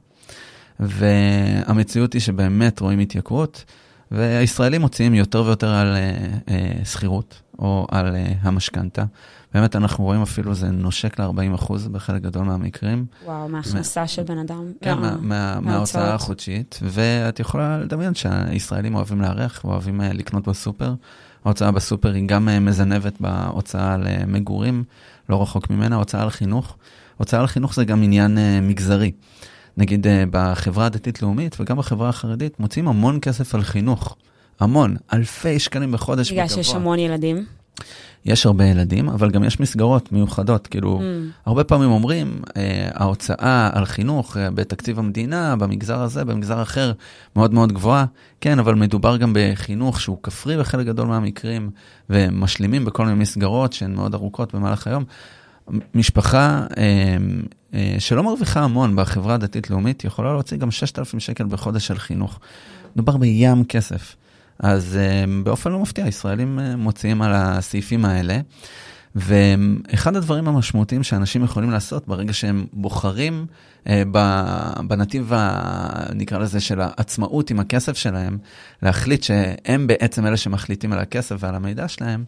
[0.80, 3.64] והמציאות היא שבאמת רואים התייקרות,
[4.12, 9.04] והישראלים מוציאים יותר ויותר על uh, uh, שכירות או על uh, המשכנתה.
[9.54, 13.06] באמת אנחנו רואים אפילו זה נושק ל-40% בחלק גדול מהמקרים.
[13.24, 14.08] וואו, מההכנסה מה...
[14.08, 14.72] של בן אדם.
[14.80, 16.80] כן, מה, מה, מההוצאה החודשית.
[16.82, 20.94] ואת יכולה לדמיין שהישראלים אוהבים לארח ואוהבים uh, לקנות בסופר.
[21.44, 24.84] ההוצאה בסופר היא גם uh, מזנבת בהוצאה על uh, מגורים,
[25.28, 26.76] לא רחוק ממנה, הוצאה על חינוך.
[27.16, 29.12] הוצאה על חינוך זה גם עניין מגזרי.
[29.76, 34.16] נגיד אה, בחברה הדתית-לאומית וגם בחברה החרדית, מוצאים המון כסף על חינוך.
[34.60, 37.44] המון, אלפי שקלים בחודש בגלל שיש המון ילדים.
[38.24, 40.66] יש הרבה ילדים, אבל גם יש מסגרות מיוחדות.
[40.66, 41.02] כאילו, mm.
[41.46, 46.92] הרבה פעמים אומרים, אה, ההוצאה על חינוך אה, בתקציב המדינה, במגזר הזה, במגזר אחר,
[47.36, 48.04] מאוד מאוד גבוהה.
[48.40, 51.70] כן, אבל מדובר גם בחינוך שהוא כפרי בחלק גדול מהמקרים,
[52.10, 55.04] ומשלימים בכל מיני מסגרות שהן מאוד ארוכות במהלך היום.
[55.94, 57.16] משפחה אה,
[57.98, 62.40] שלא מרוויחה המון בחברה הדתית-לאומית, יכולה להוציא גם 6,000 שקל בחודש על חינוך.
[62.96, 64.16] מדובר בים כסף.
[64.58, 68.40] אז uh, באופן לא מפתיע, ישראלים uh, מוציאים על הסעיפים האלה.
[69.14, 73.46] ואחד הדברים המשמעותיים שאנשים יכולים לעשות ברגע שהם בוחרים
[74.86, 78.38] בנתיב, ה, נקרא לזה, של העצמאות עם הכסף שלהם,
[78.82, 82.24] להחליט שהם בעצם אלה שמחליטים על הכסף ועל המידע שלהם, הם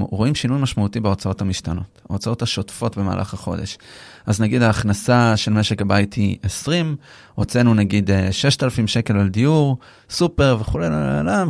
[0.00, 3.78] רואים שינוי משמעותי בהוצאות המשתנות, ההוצאות השוטפות במהלך החודש.
[4.26, 6.96] אז נגיד ההכנסה של משק הבית היא 20,
[7.34, 9.78] הוצאנו נגיד 6,000 שקל על דיור,
[10.10, 10.86] סופר וכולי,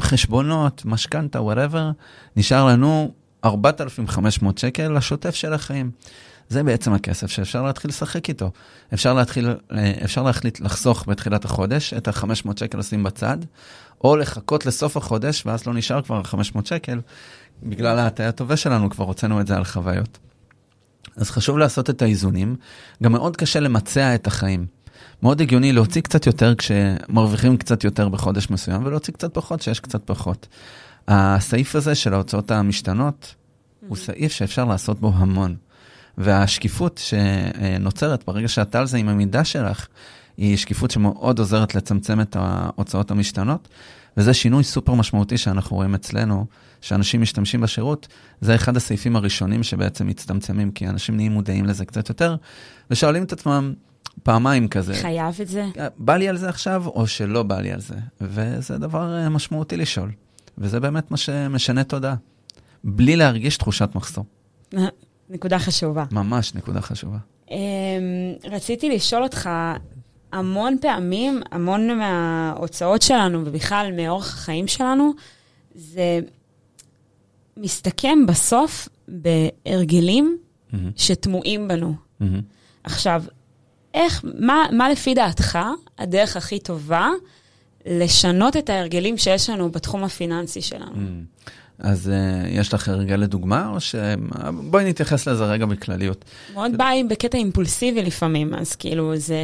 [0.01, 1.91] חשבונות, משכנתה, whatever,
[2.37, 3.13] נשאר לנו
[3.45, 5.91] 4,500 שקל לשוטף של החיים.
[6.49, 8.51] זה בעצם הכסף שאפשר להתחיל לשחק איתו.
[8.95, 9.49] אפשר להתחיל,
[10.05, 13.39] אפשר להחליט לחסוך בתחילת החודש, את ה-500 שקל לשים בצד,
[14.05, 17.01] או לחכות לסוף החודש, ואז לא נשאר כבר 500 שקל,
[17.63, 20.19] בגלל ההטעיה הטובה שלנו כבר הוצאנו את זה על חוויות.
[21.17, 22.57] אז חשוב לעשות את האיזונים.
[23.03, 24.67] גם מאוד קשה למצע את החיים.
[25.23, 30.03] מאוד הגיוני להוציא קצת יותר כשמרוויחים קצת יותר בחודש מסוים, ולהוציא קצת פחות כשיש קצת
[30.05, 30.49] פחות.
[31.09, 33.35] הסעיף הזה של ההוצאות המשתנות,
[33.89, 35.57] הוא סעיף שאפשר לעשות בו המון.
[36.19, 39.87] והשקיפות שנוצרת ברגע שאת על זה עם המידע שלך,
[40.37, 43.69] היא שקיפות שמאוד עוזרת לצמצם את ההוצאות המשתנות,
[44.17, 46.47] וזה שינוי סופר משמעותי שאנחנו רואים אצלנו,
[46.81, 48.09] שאנשים משתמשים בשירות,
[48.41, 52.37] זה אחד הסעיפים הראשונים שבעצם מצטמצמים, כי אנשים נהיים מודעים לזה קצת יותר,
[52.91, 53.75] ושואלים את עצמם
[54.23, 54.95] פעמיים כזה.
[54.95, 55.67] חייב את זה?
[55.97, 57.95] בא לי על זה עכשיו, או שלא בא לי על זה.
[58.21, 60.11] וזה דבר אה, משמעותי לשאול,
[60.59, 62.15] וזה באמת מה שמשנה תודעה,
[62.85, 64.25] בלי להרגיש תחושת מחסור.
[65.31, 66.05] נקודה חשובה.
[66.13, 67.19] ממש נקודה חשובה.
[67.51, 67.57] אמ,
[68.45, 69.51] רציתי לשאול אותך,
[70.33, 75.13] המון פעמים, המון מההוצאות שלנו, ובכלל מאורח החיים שלנו,
[75.75, 76.21] זה
[77.57, 80.77] מסתכם בסוף בהרגלים mm-hmm.
[80.97, 81.95] שטמועים בנו.
[81.95, 82.25] Mm-hmm.
[82.85, 83.23] עכשיו,
[83.95, 85.59] איך, מה, מה לפי דעתך
[85.99, 87.11] הדרך הכי טובה
[87.87, 90.97] לשנות את ההרגלים שיש לנו בתחום הפיננסי שלנו?
[91.79, 93.95] אז uh, יש לך הרגל לדוגמה, או ש...
[94.71, 96.25] בואי נתייחס לזה רגע בכלליות.
[96.55, 99.39] מאוד בא בקטע אימפולסיבי לפעמים, אז כאילו זה...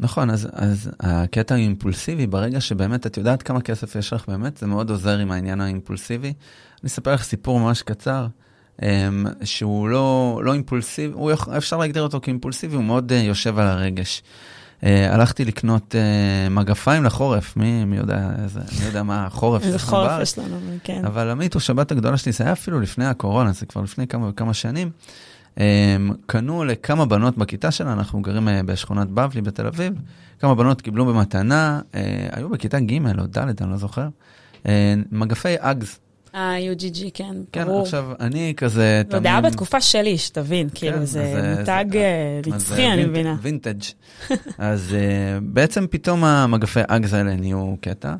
[0.00, 4.66] נכון, אז, אז הקטע האימפולסיבי, ברגע שבאמת את יודעת כמה כסף יש לך באמת, זה
[4.66, 6.28] מאוד עוזר עם העניין האימפולסיבי.
[6.28, 8.26] אני אספר לך סיפור ממש קצר,
[8.80, 8.84] um,
[9.44, 14.22] שהוא לא, לא אימפולסיבי, הוא אפשר להגדיר אותו כאימפולסיבי, הוא מאוד uh, יושב על הרגש.
[14.80, 19.78] Uh, הלכתי לקנות uh, מגפיים לחורף, מי, מי יודע, איזה, מי יודע מה החורף איזה
[19.78, 21.04] חורף יש לנו, כן.
[21.04, 24.28] אבל עמית הוא שבת הגדולה שלי, זה היה אפילו לפני הקורונה, זה כבר לפני כמה
[24.28, 24.90] וכמה שנים.
[25.56, 25.60] Um,
[26.26, 29.92] קנו לכמה בנות בכיתה שלה, אנחנו גרים uh, בשכונת בבלי בתל אביב,
[30.38, 31.96] כמה בנות קיבלו במתנה, uh,
[32.30, 34.08] היו בכיתה ג' או ד', אני לא זוכר,
[34.62, 34.66] uh,
[35.10, 36.00] מגפי אגס.
[36.34, 37.82] אה, UGG, כן, כן, ברור.
[37.82, 39.22] עכשיו, אני כזה תמיד...
[39.22, 41.84] זה היה בתקופה שלי, שתבין, כן, כאילו, זה מותג
[42.46, 43.36] נצחי, אני מבינה.
[43.42, 43.82] וינטג'.
[44.58, 44.96] אז
[45.42, 48.14] בעצם פתאום המגפי אגס האלה נהיו קטע.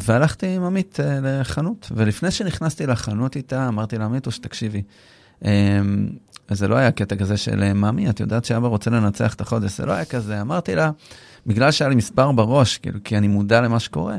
[0.00, 4.82] והלכתי עם עמית לחנות, ולפני שנכנסתי לחנות איתה, אמרתי לה, עמיתוש, תקשיבי,
[6.48, 9.76] אז זה לא היה קטע כזה של מאמי, את יודעת שאבא רוצה לנצח את החודש,
[9.76, 10.40] זה לא היה כזה.
[10.40, 10.90] אמרתי לה,
[11.46, 14.16] בגלל שהיה לי מספר בראש, כאילו, כי אני מודע למה שקורה,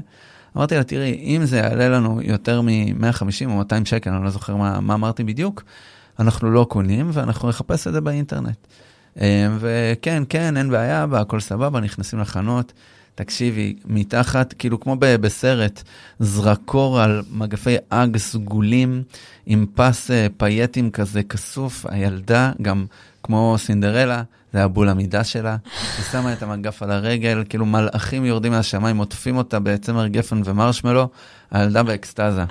[0.57, 4.55] אמרתי לה, תראי, אם זה יעלה לנו יותר מ-150 או 200 שקל, אני לא זוכר
[4.55, 5.63] מה, מה אמרתי בדיוק,
[6.19, 8.67] אנחנו לא קונים ואנחנו נחפש את זה באינטרנט.
[9.59, 12.73] וכן, כן, אין בעיה, הכל סבבה, נכנסים לחנות.
[13.15, 15.83] תקשיבי, מתחת, כאילו כמו בסרט,
[16.19, 19.03] זרקור על מגפי אג סגולים
[19.45, 22.85] עם פס אה, פייטים כזה כסוף, הילדה, גם
[23.23, 24.23] כמו סינדרלה,
[24.57, 25.57] זה היה בול המידה שלה,
[25.97, 31.09] היא שמה את המגף על הרגל, כאילו מלאכים יורדים מהשמיים, עוטפים אותה בצמר גפן ומרשמלו,
[31.51, 32.43] הילדה באקסטזה.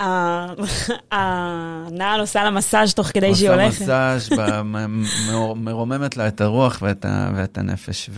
[1.13, 3.81] הנעל עושה לה מסאז' תוך כדי שהיא הולכת.
[3.81, 4.39] עושה מסאז',
[5.57, 8.11] מרוממת לה את הרוח ואת הנפש.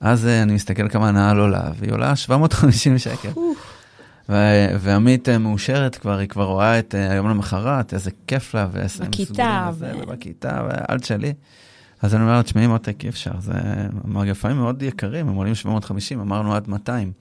[0.00, 3.30] אז אה, אני מסתכל כמה הנעל עולה, והיא עולה 750 שקל.
[4.80, 9.04] ועמית אה, מאושרת כבר, היא כבר רואה את אה, היום למחרת, איזה כיף לה, ואיזה...
[9.04, 9.70] בכיתה.
[10.08, 11.32] בכיתה, ואל תשאלי.
[12.02, 13.52] אז אני אומר תשמעי מותק, אי אפשר, זה
[14.04, 17.12] מגפיים מאוד יקרים, הם עולים 750, אמרנו עד 200.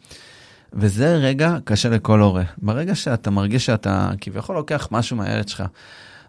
[0.73, 2.43] וזה רגע קשה לכל הורה.
[2.57, 5.63] ברגע שאתה מרגיש שאתה כביכול לוקח משהו מהילד שלך,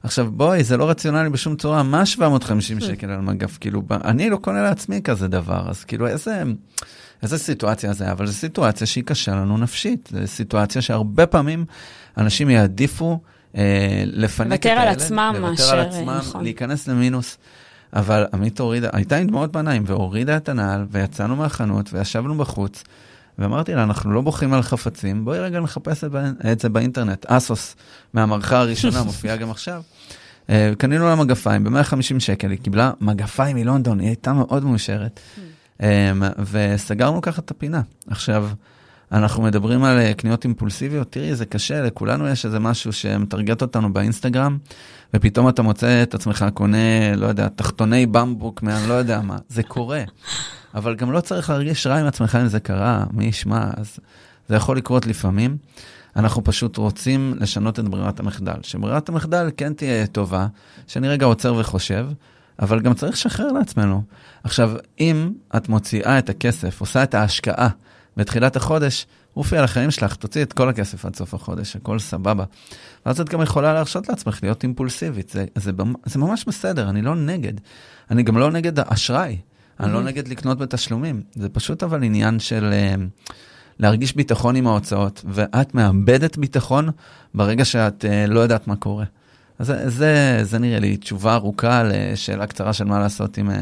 [0.03, 3.59] עכשיו, בואי, זה לא רציונלי בשום צורה, מה 750 שקל על מגף?
[3.61, 6.43] כאילו, אני לא קונה לעצמי כזה דבר, אז כאילו, איזה,
[7.23, 11.65] איזה סיטואציה זה, אבל זו סיטואציה שהיא קשה לנו נפשית, זו סיטואציה שהרבה פעמים
[12.19, 13.21] אנשים יעדיפו
[13.57, 16.43] אה, לפנק את הילד, לוותר על עצמם מאשר, נכון.
[16.43, 17.39] להיכנס למינוס.
[17.93, 22.85] אבל עמית הורידה, הייתה עם דמעות בעיניים, והורידה את הנעל, ויצאנו מהחנות, וישבנו בחוץ,
[23.39, 26.11] ואמרתי לה, אנחנו לא בוכים על חפצים, בואי רגע נחפש את,
[26.53, 27.27] את זה באינטרנט.
[27.27, 27.77] אסוס,
[28.15, 29.83] מהמערכה הראשונה, מופיעה גם עכשיו.
[30.47, 35.21] Uh, קנינו לה מגפיים ב-150 שקל, היא קיבלה מגפיים מלונדון, היא הייתה מאוד מאושרת.
[35.79, 35.83] Um,
[36.51, 37.81] וסגרנו ככה את הפינה.
[38.07, 38.49] עכשיו,
[39.13, 43.93] אנחנו מדברים על אה, קניות אימפולסיביות, תראי, זה קשה, לכולנו יש איזה משהו שמטרגט אותנו
[43.93, 44.59] באינסטגרם,
[45.15, 49.63] ופתאום אתה מוצא את עצמך קונה, לא יודע, תחתוני במבוק, מאני לא יודע מה, זה
[49.63, 50.03] קורה.
[50.75, 53.99] אבל גם לא צריך להרגיש רע עם עצמך אם זה קרה, מי ישמע, אז
[54.49, 55.57] זה יכול לקרות לפעמים.
[56.17, 58.57] אנחנו פשוט רוצים לשנות את ברירת המחדל.
[58.63, 60.47] שברירת המחדל כן תהיה טובה,
[60.87, 62.07] שאני רגע עוצר וחושב,
[62.59, 64.03] אבל גם צריך לשחרר לעצמנו.
[64.45, 67.69] עכשיו, אם את מוציאה את הכסף, עושה את ההשקעה
[68.19, 69.07] בתחילת החודש,
[69.37, 72.45] אופי על החיים שלך, תוציאי את כל הכסף עד סוף החודש, הכל סבבה.
[73.07, 75.71] ואז את גם יכולה להרשות לעצמך להיות אימפולסיבית, זה, זה,
[76.05, 77.53] זה ממש בסדר, אני לא נגד.
[78.11, 79.39] אני גם לא נגד האשראי,
[79.81, 83.25] אני לא נגד לקנות בתשלומים, זה פשוט אבל עניין של uh,
[83.79, 86.89] להרגיש ביטחון עם ההוצאות, ואת מאבדת ביטחון
[87.35, 89.05] ברגע שאת uh, לא יודעת מה קורה.
[89.59, 93.51] אז זה, זה, זה נראה לי תשובה ארוכה לשאלה קצרה של מה לעשות עם...
[93.51, 93.53] Uh,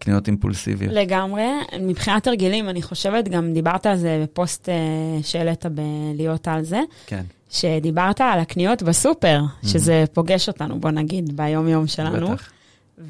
[0.00, 0.92] קניות אימפולסיביות.
[0.94, 1.46] לגמרי.
[1.80, 6.80] מבחינת הרגלים, אני חושבת, גם דיברת על זה בפוסט uh, שהעלית בלהיות על זה.
[7.06, 7.22] כן.
[7.50, 9.68] שדיברת על הקניות בסופר, mm-hmm.
[9.68, 12.30] שזה פוגש אותנו, בוא נגיד, ביום-יום שלנו.
[12.30, 12.50] בטח.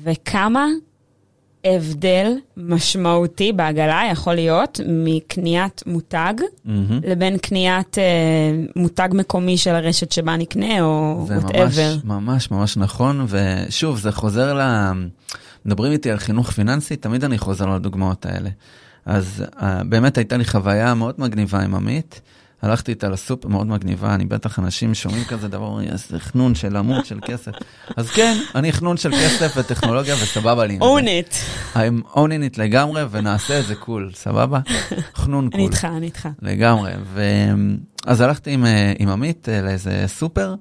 [0.05, 0.66] וכמה
[1.64, 6.70] הבדל משמעותי בעגלה יכול להיות מקניית מותג mm-hmm.
[7.03, 11.68] לבין קניית uh, מותג מקומי של הרשת שבה נקנה, או whatever.
[11.68, 14.61] זה ממש, ממש ממש נכון, ושוב, זה חוזר ל...
[15.65, 18.51] מדברים איתי על חינוך פיננסי, תמיד אני חוזר לדוגמאות האלה.
[19.07, 22.21] אז uh, באמת הייתה לי חוויה מאוד מגניבה עם עמית.
[22.63, 26.77] הלכתי איתה לסופר, מאוד מגניבה, אני בטח אנשים שומעים כזה דבר, אומרים, זה חנון של
[26.77, 27.53] עמוד של כסף.
[27.97, 30.79] אז כן, אני חנון של כסף וטכנולוגיה וסבבה לי.
[30.79, 31.35] own it.
[31.75, 34.61] I'm owning it לגמרי ונעשה את זה קול, סבבה?
[35.15, 35.61] חנון קול.
[35.61, 36.29] אני איתך, אני איתך.
[36.43, 36.93] לגמרי.
[37.05, 37.23] ו...
[38.07, 40.55] אז הלכתי עם, אה, עם עמית אה, לאיזה סופר.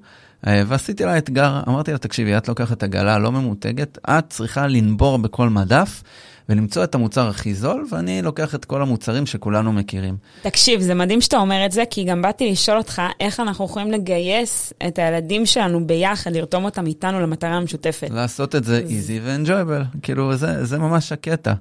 [0.48, 5.18] אה, ועשיתי לה אתגר, אמרתי לה, תקשיבי, את לוקחת עגלה לא ממותגת, את צריכה לנבור
[5.18, 6.04] בכל מדף
[6.50, 10.18] ולמצוא את המוצר הכי זול, ואני לוקח את כל המוצרים שכולנו מכירים.
[10.42, 13.92] תקשיב, זה מדהים שאתה אומר את זה, כי גם באתי לשאול אותך איך אנחנו יכולים
[13.92, 18.10] לגייס את הילדים שלנו ביחד, לרתום אותם איתנו למטרה המשותפת.
[18.10, 21.54] לעשות את זה easy ו-enjoyable, כאילו זה, זה ממש הקטע.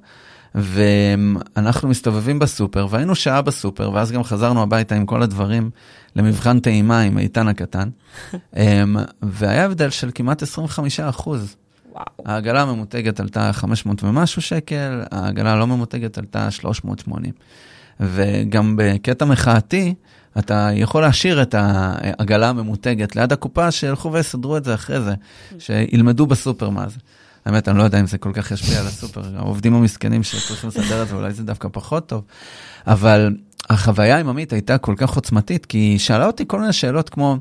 [0.55, 5.70] ואנחנו מסתובבים בסופר, והיינו שעה בסופר, ואז גם חזרנו הביתה עם כל הדברים
[6.16, 7.88] למבחן טעימה עם איתן הקטן,
[8.57, 11.57] אמ, והיה הבדל של כמעט 25 אחוז.
[11.92, 12.05] וואו.
[12.24, 17.32] העגלה הממותגת עלתה 500 ומשהו שקל, העגלה הלא ממותגת עלתה 380.
[18.01, 19.94] וגם בקטע מחאתי,
[20.38, 25.14] אתה יכול להשאיר את העגלה הממותגת ליד הקופה, שילכו ויסדרו את זה אחרי זה,
[25.59, 26.99] שילמדו בסופר מה זה.
[27.49, 31.03] האמת, אני לא יודע אם זה כל כך ישפיע על הסופר, העובדים המסכנים שצריכים לסדר
[31.03, 32.22] את זה, אולי זה דווקא פחות טוב.
[32.86, 33.36] אבל
[33.70, 37.36] החוויה עם עמית הייתה כל כך עוצמתית, כי היא שאלה אותי כל מיני שאלות כמו,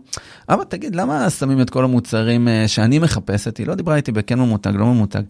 [0.50, 3.58] אבא, תגיד, למה שמים את כל המוצרים אה, שאני מחפשת?
[3.58, 5.22] היא לא דיברה איתי בכן ממותג, לא ממותג.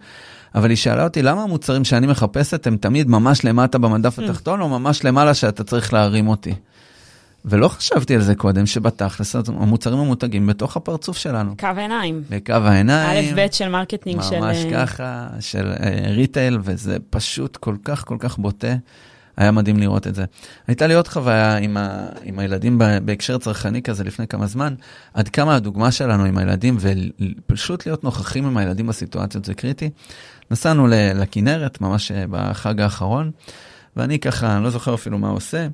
[0.55, 4.23] אבל היא שאלה אותי, למה המוצרים שאני מחפשת הם תמיד ממש למטה במדף mm.
[4.23, 6.53] התחתון, או ממש למעלה שאתה צריך להרים אותי?
[7.47, 11.57] ולא חשבתי על זה קודם, שבתכלס המוצרים המותגים בתוך הפרצוף שלנו.
[11.57, 12.23] קו העיניים.
[12.29, 13.35] בקו העיניים.
[13.35, 14.39] א' ב' של marketing של...
[14.39, 15.73] ממש אה, ככה, של
[16.07, 18.75] retail, וזה פשוט כל כך כל כך בוטה.
[19.37, 20.25] היה מדהים לראות את זה.
[20.67, 24.73] הייתה לי עוד חוויה עם, ה, עם הילדים בהקשר צרכני כזה לפני כמה זמן,
[25.13, 29.89] עד כמה הדוגמה שלנו עם הילדים, ופשוט להיות נוכחים עם הילדים בסיטואציות זה קריטי.
[30.51, 33.31] נסענו לכנרת, ממש אה, בחג האחרון,
[33.95, 35.67] ואני ככה, אני לא זוכר אפילו מה עושה,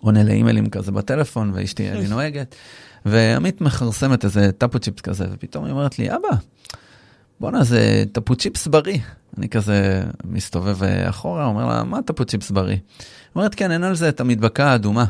[0.00, 2.54] עונה לאימיילים כזה בטלפון, ואשתי אני נוהגת,
[3.06, 6.36] ועמית מכרסמת איזה תפוצ'יפס כזה, ופתאום היא אומרת לי, אבא,
[7.40, 8.98] בואנה, זה טאפו צ'יפס בריא.
[9.38, 12.76] אני כזה מסתובב אחורה, אומר לה, מה טאפו צ'יפס בריא?
[13.34, 15.04] אומרת, כן, אין על זה את המדבקה האדומה.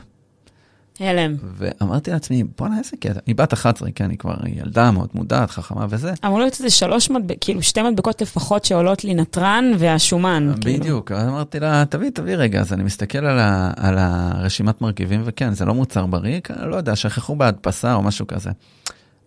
[1.09, 1.35] הלם.
[1.57, 3.21] ואמרתי לעצמי, בואנה, איזה קטע.
[3.27, 6.13] היא בת 11, כן, היא כבר ילדה מאוד מודעת, חכמה וזה.
[6.25, 10.53] אמרו להיות איזה שלוש מדבקות, כאילו שתי מדבקות לפחות שעולות לי נתרן והשומן.
[10.61, 10.79] כאילו.
[10.79, 11.21] בדיוק, כאילו.
[11.21, 15.55] אז אמרתי לה, תביא, תביא רגע, אז אני מסתכל על, ה, על הרשימת מרכיבים, וכן,
[15.55, 18.51] זה לא מוצר בריא, לא יודע, שכחו בהדפסה או משהו כזה.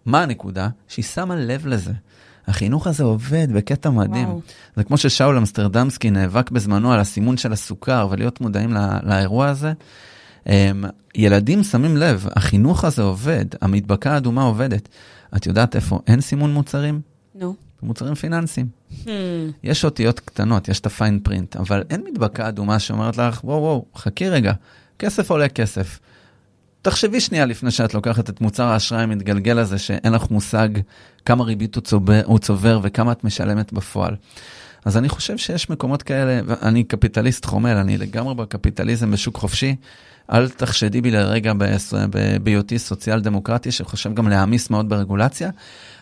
[0.06, 0.68] מה הנקודה?
[0.88, 1.92] שהיא שמה לב לזה.
[2.48, 4.28] החינוך הזה עובד בקטע מדהים.
[4.28, 4.42] וואו.
[4.76, 9.74] זה כמו ששאול אמסטרדמסקי נאבק בזמנו על הסימון של הסוכר ולהיות מודעים לא, לאירוע הזה.
[10.48, 10.86] אמ,
[11.16, 14.90] ילדים שמים לב, החינוך הזה עובד, המדבקה האדומה עובדת.
[15.36, 17.02] את יודעת איפה אין סימון מוצרים?
[17.36, 17.56] נו.
[17.84, 18.68] מוצרים פיננסיים.
[18.92, 19.08] Hmm.
[19.64, 23.86] יש אותיות קטנות, יש את הפיין פרינט, אבל אין מדבקה אדומה שאומרת לך, וואו, וואו,
[23.96, 24.54] חכי רגע,
[25.00, 26.00] כסף עולה כסף.
[26.82, 30.70] תחשבי שנייה לפני שאת לוקחת את מוצר האשראי המתגלגל הזה, שאין לך מושג
[31.26, 34.16] כמה ריבית הוא צובר, הוא צובר וכמה את משלמת בפועל.
[34.86, 39.76] אז אני חושב שיש מקומות כאלה, ואני קפיטליסט חומל, אני לגמרי בקפיטליזם בשוק חופשי.
[40.32, 41.54] אל תחשדי בי לרגע
[42.44, 45.50] בהיותי סוציאל דמוקרטי, שחושב גם להעמיס מאוד ברגולציה,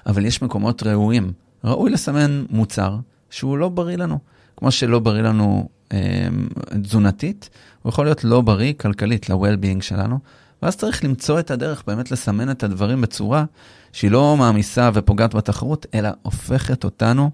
[0.05, 1.34] אבל יש מקומות ראויים.
[1.63, 2.97] ראוי לסמן מוצר
[3.30, 4.19] שהוא לא בריא לנו.
[4.57, 6.28] כמו שלא בריא לנו אה,
[6.82, 7.49] תזונתית,
[7.82, 10.19] הוא יכול להיות לא בריא כלכלית ל-well-being שלנו,
[10.61, 13.45] ואז צריך למצוא את הדרך באמת לסמן את הדברים בצורה
[13.93, 17.32] שהיא לא מעמיסה ופוגעת בתחרות, אלא הופכת אותנו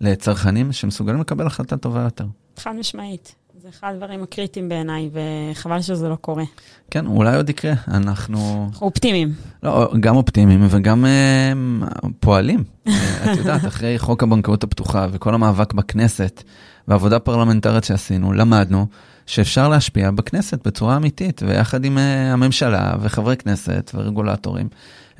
[0.00, 2.26] לצרכנים שמסוגלים לקבל החלטה טובה יותר.
[2.56, 3.34] חד משמעית.
[3.78, 6.44] אחד הדברים הקריטיים בעיניי, וחבל שזה לא קורה.
[6.90, 7.72] כן, אולי עוד יקרה.
[7.88, 8.66] אנחנו...
[8.68, 9.32] אנחנו אופטימיים.
[9.62, 12.64] לא, גם אופטימיים וגם uh, פועלים.
[12.88, 16.42] את יודעת, אחרי חוק הבנקאות הפתוחה וכל המאבק בכנסת
[16.88, 18.86] ועבודה פרלמנטרית שעשינו, למדנו
[19.26, 22.00] שאפשר להשפיע בכנסת בצורה אמיתית, ויחד עם uh,
[22.32, 24.68] הממשלה וחברי כנסת ורגולטורים.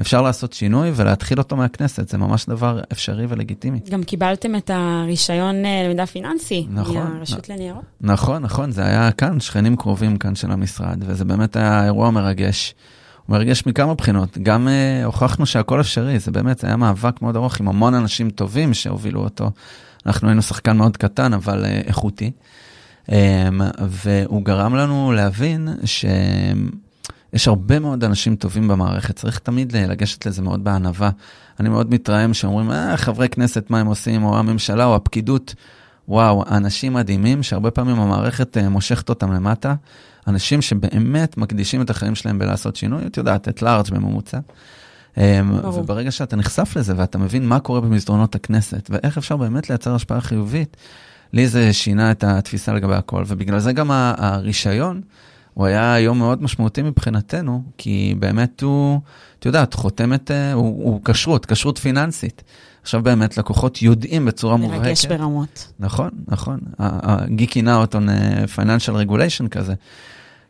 [0.01, 3.81] אפשר לעשות שינוי ולהתחיל אותו מהכנסת, זה ממש דבר אפשרי ולגיטימי.
[3.91, 7.53] גם קיבלתם את הרישיון אה, למידע פיננסי נכון, מהרשות נ...
[7.53, 7.83] לניירות.
[8.01, 12.75] נכון, נכון, זה היה כאן, שכנים קרובים כאן של המשרד, וזה באמת היה אירוע מרגש.
[13.27, 17.61] הוא מרגש מכמה בחינות, גם uh, הוכחנו שהכל אפשרי, זה באמת, היה מאבק מאוד ארוך
[17.61, 19.51] עם המון אנשים טובים שהובילו אותו.
[20.07, 22.31] אנחנו היינו שחקן מאוד קטן, אבל uh, איכותי.
[23.07, 23.13] Um,
[23.89, 26.05] והוא גרם לנו להבין ש...
[27.33, 31.11] יש הרבה מאוד אנשים טובים במערכת, צריך תמיד לגשת לזה מאוד בענווה.
[31.61, 35.55] אני מאוד מתרעם שאומרים, אה, חברי כנסת, מה הם עושים, או הממשלה, או הפקידות.
[36.09, 39.75] וואו, אנשים מדהימים שהרבה פעמים המערכת אה, מושכת אותם למטה.
[40.29, 44.39] אנשים שבאמת מקדישים את החיים שלהם בלעשות שינוי, את יודעת, את לארג' בממוצע.
[45.17, 49.95] אמ, וברגע שאתה נחשף לזה ואתה מבין מה קורה במסדרונות הכנסת, ואיך אפשר באמת לייצר
[49.95, 50.77] השפעה חיובית,
[51.33, 55.01] לי זה שינה את התפיסה לגבי הכל, ובגלל זה גם הרישיון
[55.55, 59.01] הוא היה יום מאוד משמעותי מבחינתנו, כי באמת הוא,
[59.39, 62.43] את יודעת, חותמת, אה, הוא, הוא כשרות, כשרות פיננסית.
[62.83, 64.83] עכשיו באמת לקוחות יודעים בצורה מובהקת.
[64.83, 65.73] מרגש ברמות.
[65.79, 66.61] נכון, נכון.
[66.79, 68.09] הגיקי נאוטון
[68.55, 69.75] פייננשל רגוליישן כזה.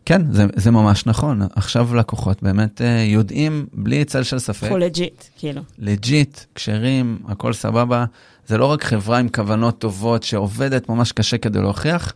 [0.04, 1.42] כן, זה, זה ממש נכון.
[1.54, 4.70] עכשיו לקוחות באמת אה, יודעים, בלי צל של ספק.
[4.70, 5.62] הוא legit, כאילו.
[5.78, 8.04] legit, כשרים, הכל סבבה.
[8.46, 12.12] זה לא רק חברה עם כוונות טובות שעובדת ממש קשה כדי להוכיח,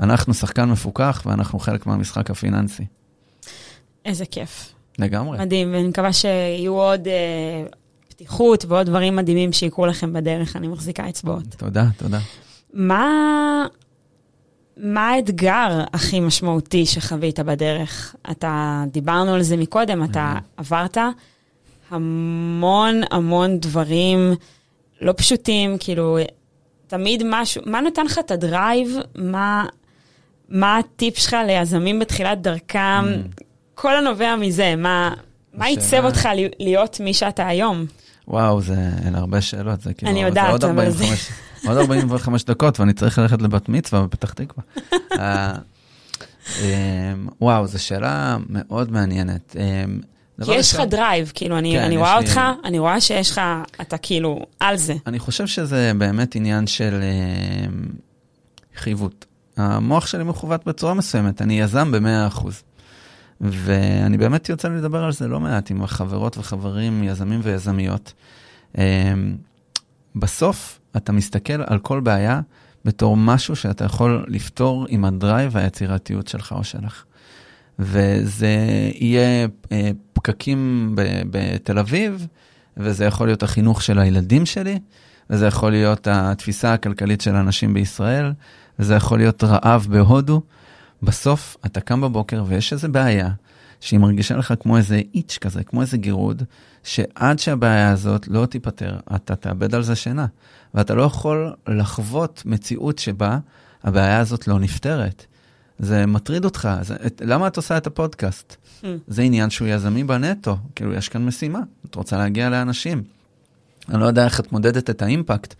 [0.00, 2.84] אנחנו שחקן מפוקח ואנחנו חלק מהמשחק הפיננסי.
[4.04, 4.72] איזה כיף.
[4.98, 5.38] לגמרי.
[5.38, 7.64] מדהים, ואני מקווה שיהיו עוד אה,
[8.08, 11.44] פתיחות ועוד דברים מדהימים שיקרו לכם בדרך, אני מחזיקה אצבעות.
[11.56, 12.18] תודה, תודה.
[12.74, 13.66] מה,
[14.76, 18.14] מה האתגר הכי משמעותי שחווית בדרך?
[18.30, 20.98] אתה, דיברנו על זה מקודם, אתה עברת
[21.90, 24.34] המון המון דברים
[25.00, 26.18] לא פשוטים, כאילו,
[26.86, 28.96] תמיד משהו, מה נתן לך את הדרייב?
[29.14, 29.64] מה,
[30.48, 33.04] מה הטיפ שלך ליזמים בתחילת דרכם?
[33.04, 33.42] Mm.
[33.74, 35.14] כל הנובע מזה, מה,
[35.54, 36.28] מה עיצב אותך
[36.58, 37.86] להיות מי שאתה היום?
[38.28, 38.74] וואו, זה,
[39.04, 41.04] אין הרבה שאלות, זה כאילו, אני יודעת, אבל זה...
[41.66, 44.64] עוד 45 דקות ואני צריך ללכת לבת מצווה בפתח תקווה.
[45.18, 45.52] אה,
[46.60, 49.56] אמ, וואו, זו שאלה מאוד מעניינת.
[49.58, 50.00] אמ,
[50.44, 52.68] כי יש לך drive, כאילו, אני, כן, אני רואה אותך, לי...
[52.68, 53.40] אני רואה שיש לך,
[53.80, 54.94] אתה כאילו על זה.
[55.06, 57.66] אני חושב שזה באמת עניין של אה,
[58.76, 59.24] חיווט.
[59.56, 62.46] המוח שלי מחווט בצורה מסוימת, אני יזם ב-100%.
[63.40, 68.12] ואני באמת יוצא לי לדבר על זה לא מעט עם החברות וחברים, יזמים ויזמיות.
[68.78, 69.14] אה,
[70.16, 72.40] בסוף אתה מסתכל על כל בעיה
[72.84, 77.04] בתור משהו שאתה יכול לפתור עם הדרייב והיצירתיות שלך או שלך.
[77.78, 78.56] וזה
[78.94, 79.48] יהיה
[80.28, 80.92] אה, פקקים
[81.30, 82.26] בתל אביב,
[82.76, 84.78] וזה יכול להיות החינוך של הילדים שלי,
[85.30, 88.32] וזה יכול להיות התפיסה הכלכלית של אנשים בישראל,
[88.78, 90.42] וזה יכול להיות רעב בהודו.
[91.02, 93.28] בסוף אתה קם בבוקר ויש איזו בעיה
[93.80, 96.42] שהיא מרגישה לך כמו איזה איץ' כזה, כמו איזה גירוד,
[96.82, 100.26] שעד שהבעיה הזאת לא תיפתר, אתה תאבד על זה שינה.
[100.74, 103.38] ואתה לא יכול לחוות מציאות שבה
[103.84, 105.26] הבעיה הזאת לא נפתרת.
[105.80, 108.56] זה מטריד אותך, זה, את, למה את עושה את הפודקאסט?
[108.82, 108.86] Mm.
[109.08, 111.60] זה עניין שהוא יזמי בנטו, כאילו יש כאן משימה,
[111.90, 113.02] את רוצה להגיע לאנשים.
[113.88, 115.54] אני לא יודע איך את מודדת את האימפקט,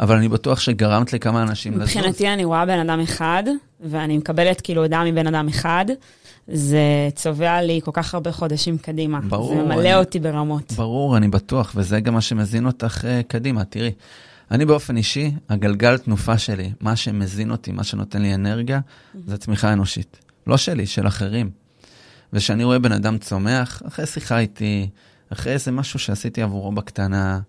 [0.00, 1.96] אבל אני בטוח שגרמת לכמה אנשים לזוז.
[1.96, 3.42] מבחינתי אני רואה בן אדם אחד,
[3.80, 5.84] ואני מקבלת כאילו הודעה מבן אדם אחד,
[6.48, 9.20] זה צובע לי כל כך הרבה חודשים קדימה.
[9.20, 9.54] ברור.
[9.54, 10.72] זה ממלא אני, אותי ברמות.
[10.72, 13.64] ברור, אני בטוח, וזה גם מה שמזין אותך uh, קדימה.
[13.64, 13.92] תראי,
[14.50, 18.80] אני באופן אישי, הגלגל תנופה שלי, מה שמזין אותי, מה שנותן לי אנרגיה,
[19.26, 20.18] זה צמיחה אנושית.
[20.46, 21.50] לא שלי, של אחרים.
[22.32, 24.88] וכשאני רואה בן אדם צומח, אחרי שיחה איתי,
[25.32, 27.40] אחרי איזה משהו שעשיתי עבורו בקטנה,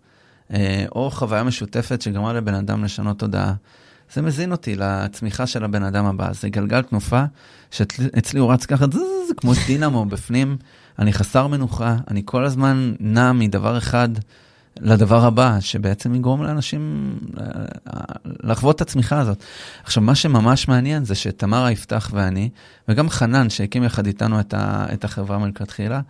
[0.54, 3.54] אה, או חוויה משותפת שגמרה לבן אדם לשנות תודעה.
[4.14, 6.34] זה מזין אותי לצמיחה של הבן אדם הבא.
[6.34, 7.24] זה גלגל תנופה
[7.72, 8.86] שאצלי הוא רץ ככה,
[9.28, 10.58] זה כמו דינמו בפנים.
[11.00, 14.10] אני חסר מנוחה, אני כל הזמן נע מדבר אחד
[14.80, 17.46] לדבר הבא, שבעצם יגרום לאנשים אה,
[18.44, 19.44] לחוות את הצמיחה הזאת.
[19.84, 22.50] עכשיו, מה שממש מעניין זה שתמרה יפתח ואני,
[22.88, 26.02] וגם חנן, שהקים יחד איתנו את, ה, את החברה מלכתחילה,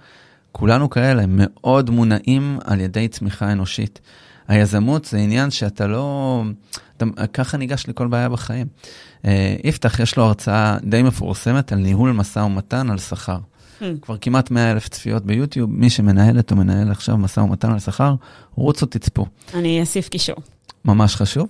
[0.52, 4.00] כולנו כאלה, מאוד מונעים על ידי צמיחה אנושית.
[4.48, 6.44] היזמות זה עניין שאתה לא...
[6.98, 8.68] אתה, ככה ניגש לכל בעיה בחיים.
[9.26, 13.38] אה, יפתח, יש לו הרצאה די מפורסמת על ניהול משא ומתן על שכר.
[14.02, 18.16] כבר כמעט 100 אלף צפיות ביוטיוב, מי שמנהלת או מנהל עכשיו משא ומתן על שכר,
[18.56, 19.26] רוצו תצפו.
[19.54, 20.36] אני אוסיף קישור.
[20.86, 21.48] ממש חשוב.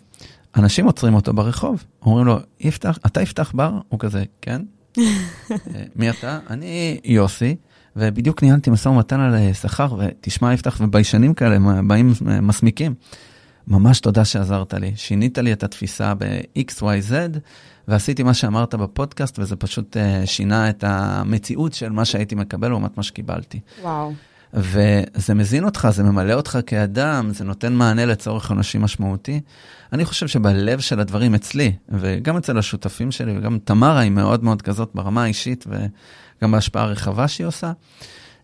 [0.55, 3.71] אנשים עוצרים אותו ברחוב, אומרים לו, יפתח, אתה יפתח בר?
[3.89, 4.61] הוא כזה, כן.
[4.97, 5.03] אה,
[5.95, 6.39] מי אתה?
[6.49, 7.55] אני יוסי.
[7.95, 11.57] ובדיוק ניהלתי משא ומתן על אה, שכר, ותשמע, יפתח, וביישנים כאלה
[11.87, 12.93] באים אה, מסמיקים.
[13.67, 14.91] ממש תודה שעזרת לי.
[14.95, 17.13] שינית לי את התפיסה ב-XYZ,
[17.87, 22.97] ועשיתי מה שאמרת בפודקאסט, וזה פשוט uh, שינה את המציאות של מה שהייתי מקבל לעומת
[22.97, 23.59] מה שקיבלתי.
[23.81, 24.13] וואו.
[24.53, 29.41] וזה מזין אותך, זה ממלא אותך כאדם, זה נותן מענה לצורך אנושי משמעותי.
[29.93, 34.61] אני חושב שבלב של הדברים אצלי, וגם אצל השותפים שלי, וגם תמרה היא מאוד מאוד
[34.61, 37.71] כזאת ברמה האישית, וגם בהשפעה הרחבה שהיא עושה.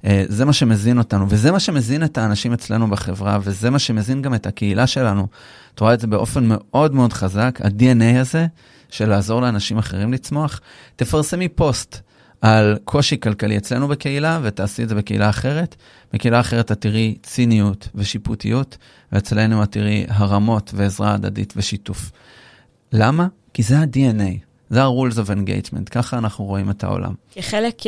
[0.05, 4.21] אה, זה מה שמזין אותנו, וזה מה שמזין את האנשים אצלנו בחברה, וזה מה שמזין
[4.21, 5.27] גם את הקהילה שלנו.
[5.75, 8.47] את רואה את זה באופן מאוד מאוד חזק, ה-DNA הזה
[8.89, 10.61] של לעזור לאנשים אחרים לצמוח.
[10.95, 12.01] תפרסמי פוסט
[12.41, 15.75] על קושי כלכלי אצלנו בקהילה, ותעשי את זה בקהילה אחרת.
[16.13, 18.77] בקהילה אחרת את תראי ציניות ושיפוטיות,
[19.11, 22.11] ואצלנו את תראי הרמות ועזרה הדדית ושיתוף.
[22.93, 23.27] למה?
[23.53, 24.50] כי זה ה-DNA.
[24.71, 27.13] זה ה-rules of engagement, ככה אנחנו רואים את העולם.
[27.31, 27.85] כחלק אה,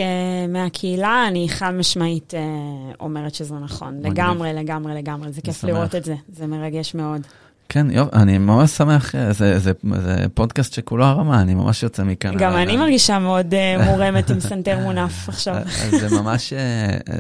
[0.50, 3.98] מהקהילה, אני חד משמעית אה, אומרת שזה נכון.
[3.98, 4.14] מגניב.
[4.14, 5.32] לגמרי, לגמרי, לגמרי.
[5.32, 5.70] זה כיף שמח.
[5.70, 7.22] לראות את זה, זה מרגש מאוד.
[7.70, 9.72] כן, yup, אני ממש שמח, אה, זה, זה,
[10.02, 12.38] זה פודקאסט שכולו הרמה, אני ממש יוצא מכאן.
[12.38, 15.56] גם אני מרגישה מאוד אה, מורמת עם סנטר מונף עכשיו.
[15.90, 16.54] זה ממש,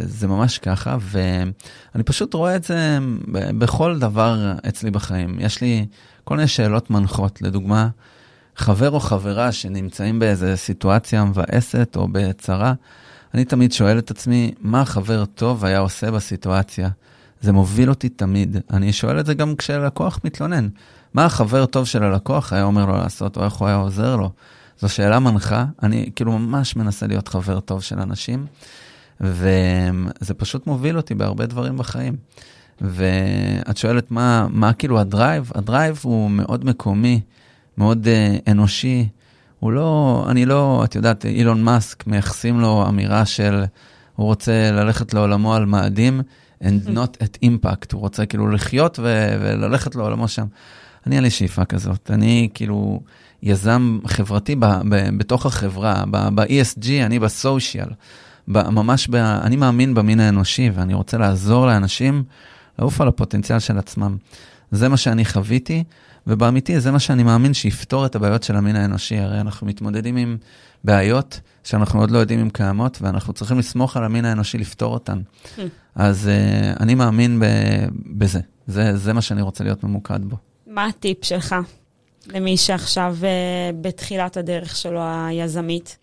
[0.03, 2.97] זה ממש ככה, ואני פשוט רואה את זה
[3.32, 5.38] בכל דבר אצלי בחיים.
[5.39, 5.86] יש לי
[6.24, 7.88] כל מיני שאלות מנחות, לדוגמה,
[8.55, 12.73] חבר או חברה שנמצאים באיזה סיטואציה מבאסת או בצרה,
[13.33, 16.89] אני תמיד שואל את עצמי, מה החבר טוב היה עושה בסיטואציה?
[17.41, 18.57] זה מוביל אותי תמיד.
[18.71, 20.67] אני שואל את זה גם כשלקוח מתלונן.
[21.13, 24.31] מה החבר טוב של הלקוח היה אומר לו לעשות, או איך הוא היה עוזר לו?
[24.79, 25.65] זו שאלה מנחה.
[25.83, 28.45] אני כאילו ממש מנסה להיות חבר טוב של אנשים,
[29.21, 32.15] וזה פשוט מוביל אותי בהרבה דברים בחיים.
[32.81, 35.51] ואת שואלת מה, מה כאילו ה drive?
[35.55, 37.21] ה drive הוא מאוד מקומי.
[37.78, 39.07] מאוד אה, אנושי.
[39.59, 43.63] הוא לא, אני לא, את יודעת, אילון מאסק, מייחסים לו אמירה של,
[44.15, 46.21] הוא רוצה ללכת לעולמו על מאדים,
[46.63, 50.45] and not at impact, הוא רוצה כאילו לחיות ו- וללכת לעולמו שם.
[51.07, 53.01] אני אין לי שאיפה כזאת, אני כאילו
[53.43, 57.88] יזם חברתי ב- ב- בתוך החברה, ב-ESG, אני ב social,
[58.47, 62.24] ממש, ב- אני מאמין במין האנושי ואני רוצה לעזור לאנשים
[62.80, 64.17] לעוף על הפוטנציאל של עצמם.
[64.71, 65.84] זה מה שאני חוויתי,
[66.28, 69.17] ובאמיתי זה מה שאני מאמין שיפתור את הבעיות של המין האנושי.
[69.17, 70.38] הרי אנחנו מתמודדים עם
[70.84, 75.21] בעיות שאנחנו עוד לא יודעים אם קיימות, ואנחנו צריכים לסמוך על המין האנושי לפתור אותן.
[75.57, 75.61] Hmm.
[75.95, 77.86] אז uh, אני מאמין ב-
[78.17, 78.39] בזה.
[78.67, 80.38] זה, זה מה שאני רוצה להיות ממוקד בו.
[80.67, 81.55] מה הטיפ שלך
[82.28, 83.26] למי שעכשיו uh,
[83.82, 85.97] בתחילת הדרך שלו היזמית?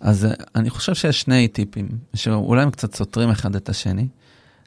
[0.00, 4.06] אז uh, אני חושב שיש שני טיפים, שאולי הם קצת סותרים אחד את השני.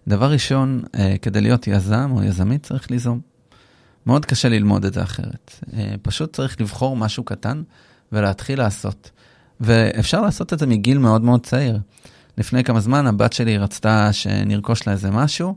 [0.08, 3.31] דבר ראשון, uh, כדי להיות יזם או יזמית צריך ליזום.
[4.06, 5.52] מאוד קשה ללמוד את זה אחרת.
[5.74, 7.64] אה, פשוט צריך לבחור משהו קטן
[8.12, 9.12] ולהתחיל לעשות.
[9.60, 11.80] ואפשר לעשות את זה מגיל מאוד מאוד צעיר.
[12.38, 15.56] לפני כמה זמן הבת שלי רצתה שנרכוש לה איזה משהו,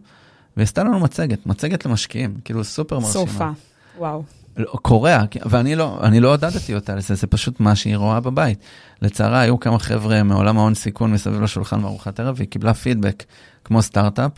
[0.57, 3.27] והיא עשתה לנו מצגת, מצגת למשקיעים, כאילו סופר מרשימה.
[3.27, 3.51] סופה,
[3.99, 4.23] וואו.
[4.57, 8.59] לא, קורע, ואני לא, אני לא עודדתי אותה לזה, זה פשוט מה שהיא רואה בבית.
[9.03, 13.25] לצערה, היו כמה חבר'ה מעולם ההון סיכון מסביב לשולחן בארוחת ערב, והיא קיבלה פידבק
[13.65, 14.33] כמו סטארט-אפ,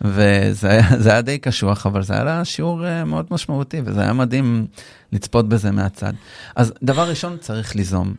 [0.00, 4.66] וזה היה, היה די קשוח, אבל זה היה שיעור uh, מאוד משמעותי, וזה היה מדהים
[5.12, 6.12] לצפות בזה מהצד.
[6.56, 8.14] אז דבר ראשון, צריך ליזום.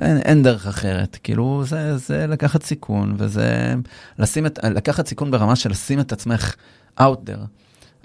[0.00, 3.74] אין, אין דרך אחרת, כאילו זה, זה לקחת סיכון, וזה
[4.18, 6.54] לשים את, לקחת סיכון ברמה של לשים את עצמך
[7.00, 7.46] out there.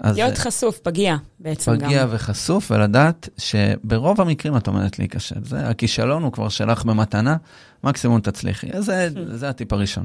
[0.02, 1.88] אז להיות חשוף, פגיע בעצם פגיע גם.
[1.88, 5.44] פגיע וחשוף, ולדעת שברוב המקרים את עומדת להיכשל.
[5.44, 7.36] זה, הכישלון הוא כבר שלך במתנה,
[7.84, 8.66] מקסימום תצליחי.
[8.78, 9.08] זה,
[9.40, 10.04] זה הטיפ הראשון.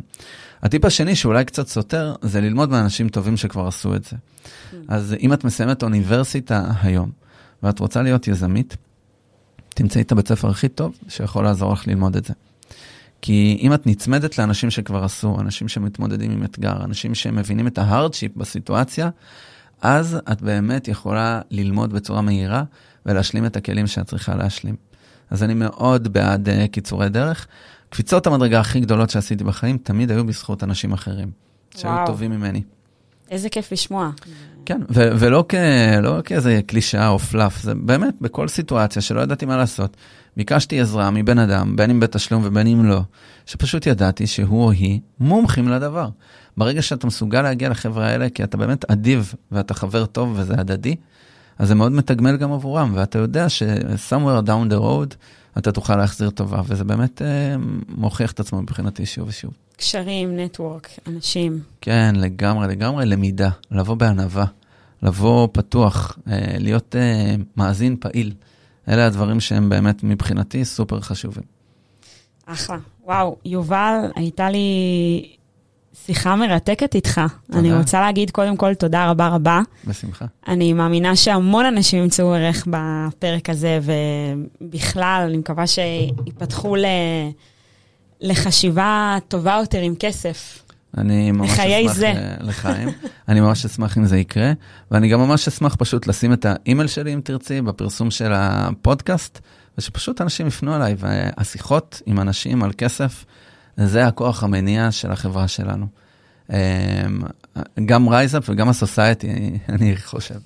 [0.61, 4.17] הטיפ השני, שאולי קצת סותר, זה ללמוד מאנשים טובים שכבר עשו את זה.
[4.95, 7.11] אז אם את מסיימת אוניברסיטה היום,
[7.63, 8.77] ואת רוצה להיות יזמית,
[9.69, 12.33] תמצאי את הבית ספר הכי טוב שיכול לעזור לך ללמוד את זה.
[13.21, 18.37] כי אם את נצמדת לאנשים שכבר עשו, אנשים שמתמודדים עם אתגר, אנשים שמבינים את ההארדשיפ
[18.37, 19.09] בסיטואציה,
[19.81, 22.63] אז את באמת יכולה ללמוד בצורה מהירה
[23.05, 24.75] ולהשלים את הכלים שאת צריכה להשלים.
[25.29, 27.47] אז אני מאוד בעד uh, קיצורי דרך.
[27.89, 31.31] קפיצות המדרגה הכי גדולות שעשיתי בחיים תמיד היו בזכות אנשים אחרים,
[31.77, 32.07] שהיו וואו.
[32.07, 32.61] טובים ממני.
[33.31, 34.09] איזה כיף לשמוע.
[34.65, 35.55] כן, ו- ולא כ-
[36.01, 39.97] לא כאיזה קלישאה או פלאף, זה באמת בכל סיטואציה שלא ידעתי מה לעשות.
[40.37, 43.01] ביקשתי עזרה מבן אדם, בין אם בתשלום ובין אם לא,
[43.45, 46.09] שפשוט ידעתי שהוא או היא מומחים לדבר.
[46.57, 50.95] ברגע שאתה מסוגל להגיע לחברה האלה, כי אתה באמת אדיב ואתה חבר טוב וזה הדדי,
[51.57, 55.15] אז זה מאוד מתגמל גם עבורם, ואתה יודע ש-somewhere down the road
[55.57, 57.55] אתה תוכל להחזיר טובה, וזה באמת אה,
[57.89, 59.51] מוכיח את עצמו מבחינתי שוב ושוב.
[59.77, 61.59] קשרים, נטוורק, אנשים.
[61.81, 64.45] כן, לגמרי, לגמרי למידה, לבוא בענווה,
[65.03, 68.33] לבוא פתוח, אה, להיות אה, מאזין פעיל.
[68.89, 71.43] אלה הדברים שהם באמת מבחינתי סופר חשובים.
[72.45, 72.77] אחלה.
[73.05, 74.67] וואו, יובל, הייתה לי
[76.05, 77.21] שיחה מרתקת איתך.
[77.47, 77.59] תודה.
[77.59, 79.61] אני רוצה להגיד קודם כל תודה רבה רבה.
[79.87, 80.25] בשמחה.
[80.47, 83.79] אני מאמינה שהמון אנשים ימצאו ערך בפרק הזה,
[84.61, 86.85] ובכלל, אני מקווה שיפתחו ל...
[88.21, 90.63] לחשיבה טובה יותר עם כסף.
[90.97, 92.13] אני ממש אשמח זה.
[92.39, 92.89] לחיים,
[93.27, 94.51] אני ממש אשמח אם זה יקרה,
[94.91, 99.39] ואני גם ממש אשמח פשוט לשים את האימייל שלי, אם תרצי, בפרסום של הפודקאסט,
[99.77, 103.25] ושפשוט אנשים יפנו אליי, והשיחות עם אנשים על כסף,
[103.77, 105.87] זה הכוח המניע של החברה שלנו.
[106.49, 106.55] אמ,
[107.85, 109.27] גם רייזאפ וגם ה Society,
[109.69, 110.39] אני חושב.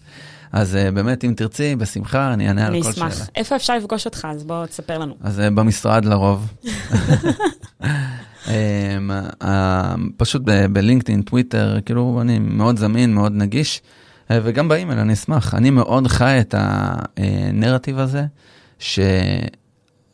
[0.52, 3.06] אז אה, באמת, אם תרצי, בשמחה, אני אענה על כל שאלה.
[3.06, 3.30] אני אשמח.
[3.36, 4.28] איפה אפשר לפגוש אותך?
[4.32, 5.16] אז בוא תספר לנו.
[5.22, 6.54] אז אה, במשרד לרוב.
[8.46, 8.50] אה,
[10.18, 13.82] פשוט בלינקדאין, טוויטר, כאילו, אני מאוד זמין, מאוד נגיש,
[14.28, 15.56] אה, וגם באימייל, אני אשמח.
[15.56, 18.26] אני מאוד חי את הנרטיב הזה,
[18.80, 19.00] ש...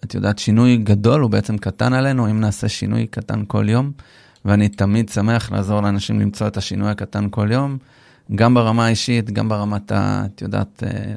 [0.03, 3.91] את יודעת, שינוי גדול הוא בעצם קטן עלינו, אם נעשה שינוי קטן כל יום,
[4.45, 7.78] ואני תמיד שמח לעזור לאנשים למצוא את השינוי הקטן כל יום,
[8.36, 10.25] גם ברמה האישית, גם ברמת ה...
[10.25, 11.13] את יודעת, אה,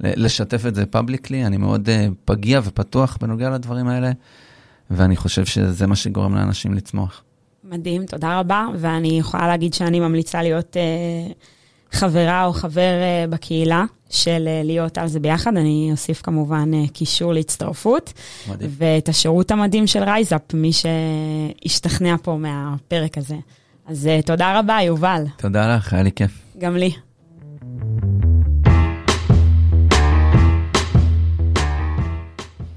[0.00, 4.12] לשתף את זה פאבליקלי, אני מאוד אה, פגיע ופתוח בנוגע לדברים האלה,
[4.90, 7.22] ואני חושב שזה מה שגורם לאנשים לצמוח.
[7.64, 10.76] מדהים, תודה רבה, ואני יכולה להגיד שאני ממליצה להיות...
[10.76, 11.32] Uh...
[11.92, 15.56] חברה או חבר uh, בקהילה של אה, להיות על זה ביחד.
[15.56, 18.12] אני אוסיף כמובן אה, קישור להצטרפות.
[18.48, 18.70] מדהים.
[18.78, 23.36] ואת השירות המדהים של רייזאפ, מי שהשתכנע פה מהפרק הזה.
[23.86, 25.24] אז אה, תודה רבה, יובל.
[25.36, 26.30] תודה לך, היה לי כיף.
[26.58, 26.90] גם לי.